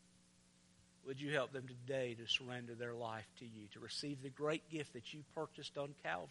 would 1.06 1.20
you 1.20 1.34
help 1.34 1.52
them 1.52 1.66
today 1.68 2.16
to 2.16 2.28
surrender 2.28 2.76
their 2.76 2.94
life 2.94 3.28
to 3.40 3.46
you, 3.46 3.68
to 3.74 3.80
receive 3.80 4.22
the 4.22 4.30
great 4.30 4.70
gift 4.70 4.94
that 4.94 5.14
you 5.14 5.24
purchased 5.34 5.78
on 5.78 5.96
Calvary? 6.04 6.30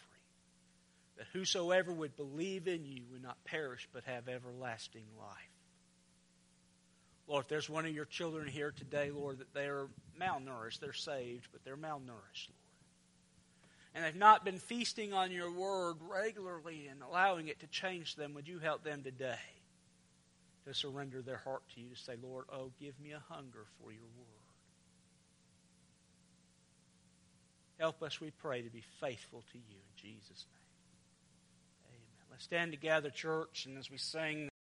That 1.17 1.27
whosoever 1.33 1.93
would 1.93 2.17
believe 2.17 2.69
in 2.69 2.85
you 2.85 3.03
would 3.11 3.23
not 3.23 3.43
perish 3.45 3.89
but 3.93 4.05
have 4.05 4.29
everlasting 4.29 5.07
life. 5.19 5.51
Lord, 7.27 7.45
if 7.45 7.49
there's 7.49 7.69
one 7.69 7.85
of 7.85 7.95
your 7.95 8.07
children 8.07 8.47
here 8.47 8.71
today, 8.71 9.11
Lord, 9.11 9.39
that 9.39 9.53
they're 9.53 9.89
malnourished, 10.19 10.81
they're 10.81 10.93
saved, 10.93 11.49
but 11.53 11.65
they're 11.65 11.77
malnourished. 11.77 12.49
And 13.99 14.07
they've 14.07 14.15
not 14.15 14.45
been 14.45 14.59
feasting 14.59 15.13
on 15.13 15.33
your 15.33 15.51
word 15.51 15.97
regularly 16.09 16.87
and 16.89 17.03
allowing 17.03 17.49
it 17.49 17.59
to 17.61 17.67
change 17.67 18.15
them, 18.15 18.33
would 18.35 18.47
you 18.47 18.61
help 18.61 18.85
them 18.85 19.03
today 19.03 19.35
to 20.69 20.73
surrender 20.73 21.21
their 21.21 21.39
heart 21.39 21.65
to 21.75 21.81
you, 21.81 21.89
to 21.89 21.97
say, 21.97 22.13
Lord, 22.23 22.45
oh, 22.53 22.71
give 22.79 22.95
me 23.01 23.11
a 23.11 23.21
hunger 23.29 23.67
for 23.83 23.91
your 23.91 24.07
word. 24.17 24.29
Help 27.81 28.01
us, 28.05 28.21
we 28.21 28.31
pray, 28.31 28.63
to 28.63 28.71
be 28.71 28.85
faithful 29.01 29.43
to 29.51 29.59
you 29.59 29.75
in 29.75 29.97
Jesus' 29.97 30.47
name. 30.47 31.97
Amen. 31.97 32.27
Let's 32.31 32.45
stand 32.45 32.71
together, 32.71 33.11
church, 33.11 33.67
and 33.67 33.77
as 33.77 33.91
we 33.91 33.99
sing. 33.99 34.49